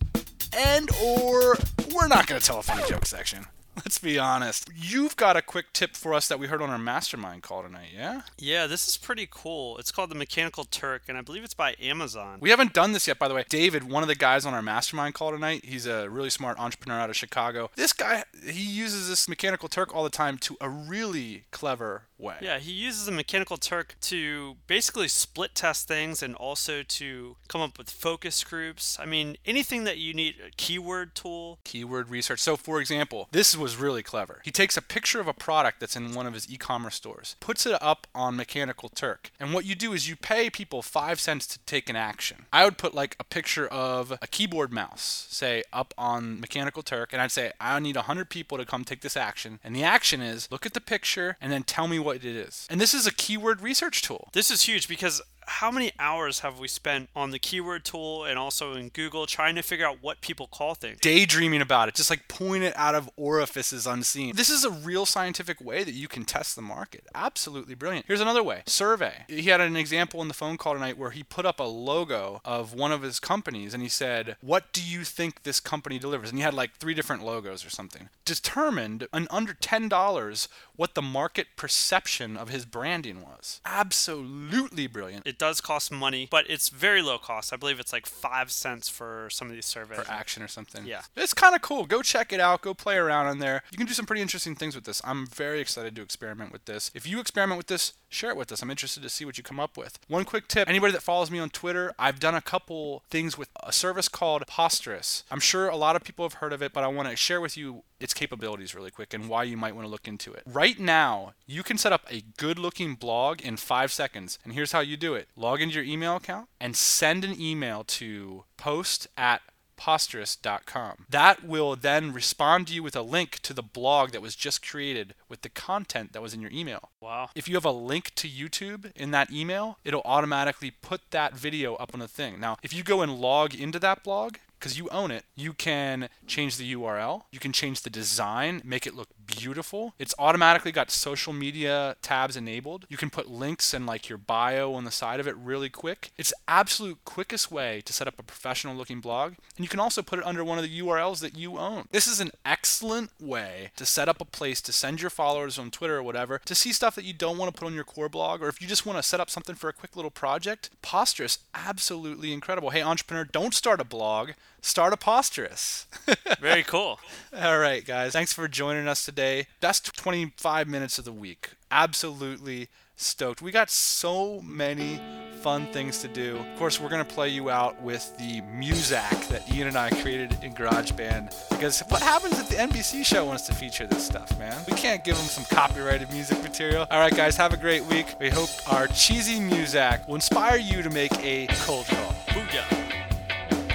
and 0.56 0.88
or 1.02 1.56
we're 1.92 2.08
not 2.08 2.26
going 2.26 2.40
to 2.40 2.46
tell 2.46 2.58
a 2.58 2.62
funny 2.62 2.86
joke 2.88 3.06
section. 3.06 3.46
Let's 3.84 3.98
be 3.98 4.18
honest. 4.18 4.70
You've 4.74 5.16
got 5.16 5.36
a 5.36 5.42
quick 5.42 5.66
tip 5.74 5.96
for 5.96 6.14
us 6.14 6.28
that 6.28 6.38
we 6.38 6.46
heard 6.46 6.62
on 6.62 6.70
our 6.70 6.78
mastermind 6.78 7.42
call 7.42 7.62
tonight, 7.62 7.88
yeah? 7.94 8.22
Yeah, 8.38 8.66
this 8.66 8.88
is 8.88 8.96
pretty 8.96 9.28
cool. 9.30 9.76
It's 9.76 9.92
called 9.92 10.10
the 10.10 10.14
Mechanical 10.14 10.64
Turk, 10.64 11.02
and 11.08 11.18
I 11.18 11.20
believe 11.20 11.44
it's 11.44 11.54
by 11.54 11.76
Amazon. 11.80 12.38
We 12.40 12.50
haven't 12.50 12.72
done 12.72 12.92
this 12.92 13.06
yet, 13.06 13.18
by 13.18 13.28
the 13.28 13.34
way. 13.34 13.44
David, 13.48 13.84
one 13.84 14.02
of 14.02 14.08
the 14.08 14.14
guys 14.14 14.46
on 14.46 14.54
our 14.54 14.62
mastermind 14.62 15.14
call 15.14 15.30
tonight, 15.30 15.64
he's 15.64 15.84
a 15.86 16.08
really 16.08 16.30
smart 16.30 16.58
entrepreneur 16.58 16.98
out 16.98 17.10
of 17.10 17.16
Chicago. 17.16 17.70
This 17.76 17.92
guy, 17.92 18.24
he 18.42 18.62
uses 18.62 19.08
this 19.08 19.28
Mechanical 19.28 19.68
Turk 19.68 19.94
all 19.94 20.04
the 20.04 20.10
time 20.10 20.38
to 20.38 20.56
a 20.60 20.70
really 20.70 21.44
clever 21.50 22.04
way. 22.18 22.36
Yeah, 22.40 22.58
he 22.58 22.72
uses 22.72 23.06
a 23.08 23.12
Mechanical 23.12 23.56
Turk 23.56 23.96
to 24.02 24.56
basically 24.66 25.08
split 25.08 25.54
test 25.54 25.86
things 25.86 26.22
and 26.22 26.34
also 26.36 26.82
to 26.82 27.36
come 27.48 27.60
up 27.60 27.76
with 27.76 27.90
focus 27.90 28.42
groups. 28.42 28.98
I 28.98 29.04
mean, 29.04 29.36
anything 29.44 29.84
that 29.84 29.98
you 29.98 30.14
need, 30.14 30.36
a 30.46 30.50
keyword 30.56 31.14
tool. 31.14 31.58
Keyword 31.64 32.08
research. 32.08 32.40
So, 32.40 32.56
for 32.56 32.80
example, 32.80 33.28
this 33.32 33.56
was 33.66 33.76
really 33.76 34.04
clever. 34.04 34.40
He 34.44 34.52
takes 34.52 34.76
a 34.76 34.80
picture 34.80 35.18
of 35.18 35.26
a 35.26 35.32
product 35.32 35.80
that's 35.80 35.96
in 35.96 36.14
one 36.14 36.24
of 36.24 36.34
his 36.34 36.48
e 36.48 36.56
commerce 36.56 36.94
stores, 36.94 37.34
puts 37.40 37.66
it 37.66 37.76
up 37.82 38.06
on 38.14 38.36
Mechanical 38.36 38.88
Turk. 38.88 39.32
And 39.40 39.52
what 39.52 39.64
you 39.64 39.74
do 39.74 39.92
is 39.92 40.08
you 40.08 40.14
pay 40.14 40.50
people 40.50 40.82
five 40.82 41.18
cents 41.18 41.48
to 41.48 41.58
take 41.66 41.90
an 41.90 41.96
action. 41.96 42.46
I 42.52 42.64
would 42.64 42.78
put 42.78 42.94
like 42.94 43.16
a 43.18 43.24
picture 43.24 43.66
of 43.66 44.12
a 44.22 44.28
keyboard 44.28 44.72
mouse, 44.72 45.26
say, 45.30 45.64
up 45.72 45.92
on 45.98 46.38
Mechanical 46.38 46.84
Turk, 46.84 47.12
and 47.12 47.20
I'd 47.20 47.32
say, 47.32 47.50
I 47.60 47.80
need 47.80 47.96
100 47.96 48.30
people 48.30 48.56
to 48.56 48.64
come 48.64 48.84
take 48.84 49.00
this 49.00 49.16
action. 49.16 49.58
And 49.64 49.74
the 49.74 49.82
action 49.82 50.20
is 50.20 50.48
look 50.52 50.64
at 50.64 50.72
the 50.72 50.80
picture 50.80 51.36
and 51.40 51.50
then 51.50 51.64
tell 51.64 51.88
me 51.88 51.98
what 51.98 52.18
it 52.18 52.24
is. 52.24 52.68
And 52.70 52.80
this 52.80 52.94
is 52.94 53.04
a 53.04 53.12
keyword 53.12 53.62
research 53.62 54.00
tool. 54.00 54.28
This 54.32 54.48
is 54.48 54.62
huge 54.62 54.86
because 54.86 55.20
how 55.46 55.70
many 55.70 55.92
hours 55.98 56.40
have 56.40 56.58
we 56.58 56.68
spent 56.68 57.08
on 57.14 57.30
the 57.30 57.38
keyword 57.38 57.84
tool 57.84 58.24
and 58.24 58.38
also 58.38 58.74
in 58.74 58.88
Google 58.88 59.26
trying 59.26 59.54
to 59.54 59.62
figure 59.62 59.86
out 59.86 59.98
what 60.02 60.20
people 60.20 60.46
call 60.46 60.74
things? 60.74 60.98
Daydreaming 61.00 61.60
about 61.60 61.88
it, 61.88 61.94
just 61.94 62.10
like 62.10 62.28
pulling 62.28 62.62
it 62.62 62.74
out 62.76 62.94
of 62.94 63.08
orifices 63.16 63.86
unseen. 63.86 64.34
This 64.36 64.50
is 64.50 64.64
a 64.64 64.70
real 64.70 65.06
scientific 65.06 65.60
way 65.60 65.84
that 65.84 65.92
you 65.92 66.08
can 66.08 66.24
test 66.24 66.56
the 66.56 66.62
market. 66.62 67.06
Absolutely 67.14 67.74
brilliant. 67.74 68.06
Here's 68.06 68.20
another 68.20 68.42
way 68.42 68.62
survey. 68.66 69.24
He 69.28 69.44
had 69.44 69.60
an 69.60 69.76
example 69.76 70.20
in 70.20 70.28
the 70.28 70.34
phone 70.34 70.56
call 70.56 70.74
tonight 70.74 70.98
where 70.98 71.10
he 71.10 71.22
put 71.22 71.46
up 71.46 71.60
a 71.60 71.64
logo 71.64 72.40
of 72.44 72.74
one 72.74 72.92
of 72.92 73.02
his 73.02 73.20
companies 73.20 73.72
and 73.72 73.82
he 73.82 73.88
said, 73.88 74.36
What 74.40 74.72
do 74.72 74.82
you 74.82 75.04
think 75.04 75.42
this 75.42 75.60
company 75.60 75.98
delivers? 75.98 76.30
And 76.30 76.38
he 76.38 76.44
had 76.44 76.54
like 76.54 76.76
three 76.76 76.94
different 76.94 77.24
logos 77.24 77.64
or 77.64 77.70
something. 77.70 78.08
Determined 78.24 79.06
in 79.14 79.26
under 79.30 79.54
$10 79.54 80.48
what 80.76 80.94
the 80.94 81.02
market 81.02 81.48
perception 81.56 82.36
of 82.36 82.48
his 82.48 82.64
branding 82.64 83.22
was. 83.22 83.60
Absolutely 83.64 84.86
brilliant. 84.86 85.26
It 85.26 85.35
does 85.38 85.60
cost 85.60 85.90
money, 85.90 86.28
but 86.30 86.48
it's 86.48 86.68
very 86.68 87.02
low 87.02 87.18
cost. 87.18 87.52
I 87.52 87.56
believe 87.56 87.80
it's 87.80 87.92
like 87.92 88.06
five 88.06 88.50
cents 88.50 88.88
for 88.88 89.28
some 89.30 89.48
of 89.48 89.54
these 89.54 89.66
surveys. 89.66 89.98
For 89.98 90.10
action 90.10 90.42
or 90.42 90.48
something. 90.48 90.86
Yeah. 90.86 91.02
It's 91.16 91.34
kind 91.34 91.54
of 91.54 91.62
cool. 91.62 91.86
Go 91.86 92.02
check 92.02 92.32
it 92.32 92.40
out. 92.40 92.62
Go 92.62 92.74
play 92.74 92.96
around 92.96 93.26
on 93.26 93.38
there. 93.38 93.62
You 93.70 93.78
can 93.78 93.86
do 93.86 93.92
some 93.94 94.06
pretty 94.06 94.22
interesting 94.22 94.54
things 94.54 94.74
with 94.74 94.84
this. 94.84 95.00
I'm 95.04 95.26
very 95.26 95.60
excited 95.60 95.94
to 95.96 96.02
experiment 96.02 96.52
with 96.52 96.64
this. 96.64 96.90
If 96.94 97.06
you 97.06 97.20
experiment 97.20 97.58
with 97.58 97.66
this, 97.66 97.92
share 98.08 98.30
it 98.30 98.36
with 98.36 98.52
us. 98.52 98.62
I'm 98.62 98.70
interested 98.70 99.02
to 99.02 99.08
see 99.08 99.24
what 99.24 99.38
you 99.38 99.44
come 99.44 99.60
up 99.60 99.76
with. 99.76 99.98
One 100.08 100.24
quick 100.24 100.48
tip 100.48 100.68
anybody 100.68 100.92
that 100.92 101.02
follows 101.02 101.30
me 101.30 101.38
on 101.38 101.50
Twitter, 101.50 101.92
I've 101.98 102.20
done 102.20 102.34
a 102.34 102.40
couple 102.40 103.02
things 103.10 103.36
with 103.36 103.48
a 103.62 103.72
service 103.72 104.08
called 104.08 104.46
Posterous. 104.46 105.22
I'm 105.30 105.40
sure 105.40 105.68
a 105.68 105.76
lot 105.76 105.96
of 105.96 106.04
people 106.04 106.24
have 106.24 106.34
heard 106.34 106.52
of 106.52 106.62
it, 106.62 106.72
but 106.72 106.84
I 106.84 106.88
want 106.88 107.08
to 107.08 107.16
share 107.16 107.40
with 107.40 107.56
you 107.56 107.82
its 107.98 108.12
capabilities 108.14 108.74
really 108.74 108.90
quick 108.90 109.14
and 109.14 109.28
why 109.28 109.42
you 109.42 109.56
might 109.56 109.74
want 109.74 109.86
to 109.86 109.90
look 109.90 110.06
into 110.06 110.32
it. 110.32 110.42
Right 110.46 110.78
now, 110.78 111.34
you 111.46 111.62
can 111.62 111.78
set 111.78 111.92
up 111.92 112.06
a 112.10 112.22
good 112.36 112.58
looking 112.58 112.94
blog 112.94 113.40
in 113.40 113.56
five 113.56 113.90
seconds. 113.90 114.38
And 114.44 114.52
here's 114.52 114.72
how 114.72 114.80
you 114.80 114.96
do 114.96 115.14
it 115.14 115.28
log 115.36 115.60
into 115.60 115.74
your 115.74 115.84
email 115.84 116.16
account 116.16 116.48
and 116.60 116.76
send 116.76 117.24
an 117.24 117.40
email 117.40 117.84
to 117.84 118.44
post 118.56 119.08
at 119.16 119.42
posterous.com. 119.76 121.06
That 121.08 121.44
will 121.44 121.76
then 121.76 122.12
respond 122.12 122.68
to 122.68 122.74
you 122.74 122.82
with 122.82 122.96
a 122.96 123.02
link 123.02 123.38
to 123.40 123.52
the 123.52 123.62
blog 123.62 124.10
that 124.10 124.22
was 124.22 124.34
just 124.34 124.66
created 124.66 125.14
with 125.28 125.42
the 125.42 125.48
content 125.48 126.12
that 126.12 126.22
was 126.22 126.34
in 126.34 126.40
your 126.40 126.50
email. 126.52 126.90
Wow. 127.00 127.30
If 127.34 127.48
you 127.48 127.54
have 127.54 127.64
a 127.64 127.70
link 127.70 128.14
to 128.16 128.28
YouTube 128.28 128.92
in 128.96 129.10
that 129.12 129.30
email, 129.30 129.78
it'll 129.84 130.02
automatically 130.04 130.70
put 130.70 131.10
that 131.10 131.34
video 131.34 131.74
up 131.76 131.90
on 131.94 132.00
the 132.00 132.08
thing. 132.08 132.40
Now, 132.40 132.56
if 132.62 132.72
you 132.72 132.82
go 132.82 133.02
and 133.02 133.18
log 133.18 133.54
into 133.54 133.78
that 133.80 134.02
blog, 134.02 134.36
because 134.58 134.78
you 134.78 134.88
own 134.90 135.10
it, 135.10 135.24
you 135.34 135.52
can 135.52 136.08
change 136.26 136.56
the 136.56 136.74
URL, 136.74 137.22
you 137.30 137.38
can 137.38 137.52
change 137.52 137.82
the 137.82 137.90
design, 137.90 138.62
make 138.64 138.86
it 138.86 138.94
look 138.94 139.08
beautiful. 139.26 139.94
It's 139.98 140.14
automatically 140.18 140.72
got 140.72 140.90
social 140.90 141.32
media 141.32 141.96
tabs 142.02 142.36
enabled. 142.36 142.86
You 142.88 142.96
can 142.96 143.10
put 143.10 143.30
links 143.30 143.74
and 143.74 143.86
like 143.86 144.08
your 144.08 144.18
bio 144.18 144.74
on 144.74 144.84
the 144.84 144.90
side 144.90 145.20
of 145.20 145.26
it 145.26 145.36
really 145.36 145.68
quick. 145.68 146.10
It's 146.16 146.32
absolute 146.48 146.98
quickest 147.04 147.50
way 147.50 147.82
to 147.84 147.92
set 147.92 148.08
up 148.08 148.18
a 148.18 148.22
professional 148.22 148.74
looking 148.74 149.00
blog. 149.00 149.34
And 149.56 149.64
you 149.64 149.68
can 149.68 149.80
also 149.80 150.02
put 150.02 150.18
it 150.18 150.26
under 150.26 150.44
one 150.44 150.58
of 150.58 150.64
the 150.64 150.80
URLs 150.80 151.20
that 151.20 151.36
you 151.36 151.58
own. 151.58 151.88
This 151.90 152.06
is 152.06 152.20
an 152.20 152.30
excellent 152.44 153.10
way 153.20 153.70
to 153.76 153.86
set 153.86 154.08
up 154.08 154.20
a 154.20 154.24
place 154.24 154.60
to 154.62 154.72
send 154.72 155.00
your 155.00 155.10
followers 155.10 155.58
on 155.58 155.70
Twitter 155.70 155.96
or 155.96 156.02
whatever 156.02 156.40
to 156.44 156.54
see 156.54 156.72
stuff 156.72 156.94
that 156.94 157.04
you 157.04 157.12
don't 157.12 157.38
want 157.38 157.52
to 157.52 157.58
put 157.58 157.66
on 157.66 157.74
your 157.74 157.84
core 157.84 158.08
blog 158.08 158.42
or 158.42 158.48
if 158.48 158.60
you 158.60 158.68
just 158.68 158.86
want 158.86 158.98
to 158.98 159.02
set 159.02 159.20
up 159.20 159.30
something 159.30 159.54
for 159.54 159.68
a 159.68 159.72
quick 159.72 159.96
little 159.96 160.10
project. 160.10 160.70
Posterous, 160.82 161.38
absolutely 161.54 162.32
incredible. 162.32 162.70
Hey 162.70 162.82
entrepreneur, 162.82 163.24
don't 163.24 163.54
start 163.54 163.80
a 163.80 163.84
blog 163.84 164.30
start 164.66 164.92
a 164.92 164.96
Posterous. 164.96 165.86
Very 166.40 166.62
cool. 166.62 166.98
All 167.34 167.58
right, 167.58 167.84
guys. 167.84 168.12
Thanks 168.12 168.32
for 168.32 168.48
joining 168.48 168.88
us 168.88 169.04
today. 169.04 169.46
Best 169.60 169.96
25 169.96 170.66
minutes 170.66 170.98
of 170.98 171.04
the 171.04 171.12
week. 171.12 171.50
Absolutely 171.70 172.68
stoked. 172.96 173.40
We 173.42 173.52
got 173.52 173.70
so 173.70 174.40
many 174.40 175.00
fun 175.40 175.66
things 175.72 175.98
to 175.98 176.08
do. 176.08 176.38
Of 176.38 176.58
course, 176.58 176.80
we're 176.80 176.88
going 176.88 177.04
to 177.04 177.14
play 177.14 177.28
you 177.28 177.48
out 177.48 177.80
with 177.80 178.16
the 178.18 178.40
Muzak 178.40 179.28
that 179.28 179.48
Ian 179.54 179.68
and 179.68 179.76
I 179.76 179.90
created 179.90 180.36
in 180.42 180.52
GarageBand. 180.52 181.48
Because 181.50 181.80
what 181.88 182.02
happens 182.02 182.38
if 182.40 182.48
the 182.48 182.56
NBC 182.56 183.04
show 183.04 183.24
wants 183.24 183.46
to 183.46 183.54
feature 183.54 183.86
this 183.86 184.04
stuff, 184.04 184.36
man? 184.38 184.64
We 184.68 184.76
can't 184.76 185.04
give 185.04 185.16
them 185.16 185.26
some 185.26 185.44
copyrighted 185.44 186.10
music 186.10 186.42
material. 186.42 186.86
All 186.90 186.98
right, 186.98 187.14
guys, 187.14 187.36
have 187.36 187.52
a 187.52 187.58
great 187.58 187.84
week. 187.84 188.06
We 188.18 188.30
hope 188.30 188.50
our 188.72 188.88
cheesy 188.88 189.38
Muzak 189.38 190.08
will 190.08 190.16
inspire 190.16 190.58
you 190.58 190.82
to 190.82 190.90
make 190.90 191.12
a 191.22 191.46
cold 191.64 191.86
call. 191.86 192.12
Booyah. 192.28 193.05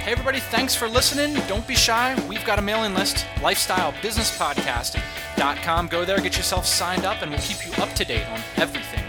Hey, 0.04 0.10
everybody, 0.10 0.40
thanks 0.40 0.74
for 0.74 0.88
listening. 0.88 1.34
Don't 1.46 1.64
be 1.64 1.76
shy. 1.76 2.20
We've 2.28 2.44
got 2.44 2.58
a 2.58 2.62
mailing 2.62 2.92
list, 2.92 3.24
lifestylebusinesspodcast.com. 3.36 5.86
Go 5.86 6.04
there, 6.04 6.20
get 6.20 6.36
yourself 6.36 6.66
signed 6.66 7.04
up, 7.04 7.22
and 7.22 7.30
we'll 7.30 7.38
keep 7.38 7.64
you 7.64 7.72
up 7.80 7.92
to 7.92 8.04
date 8.04 8.26
on 8.26 8.40
everything 8.56 9.01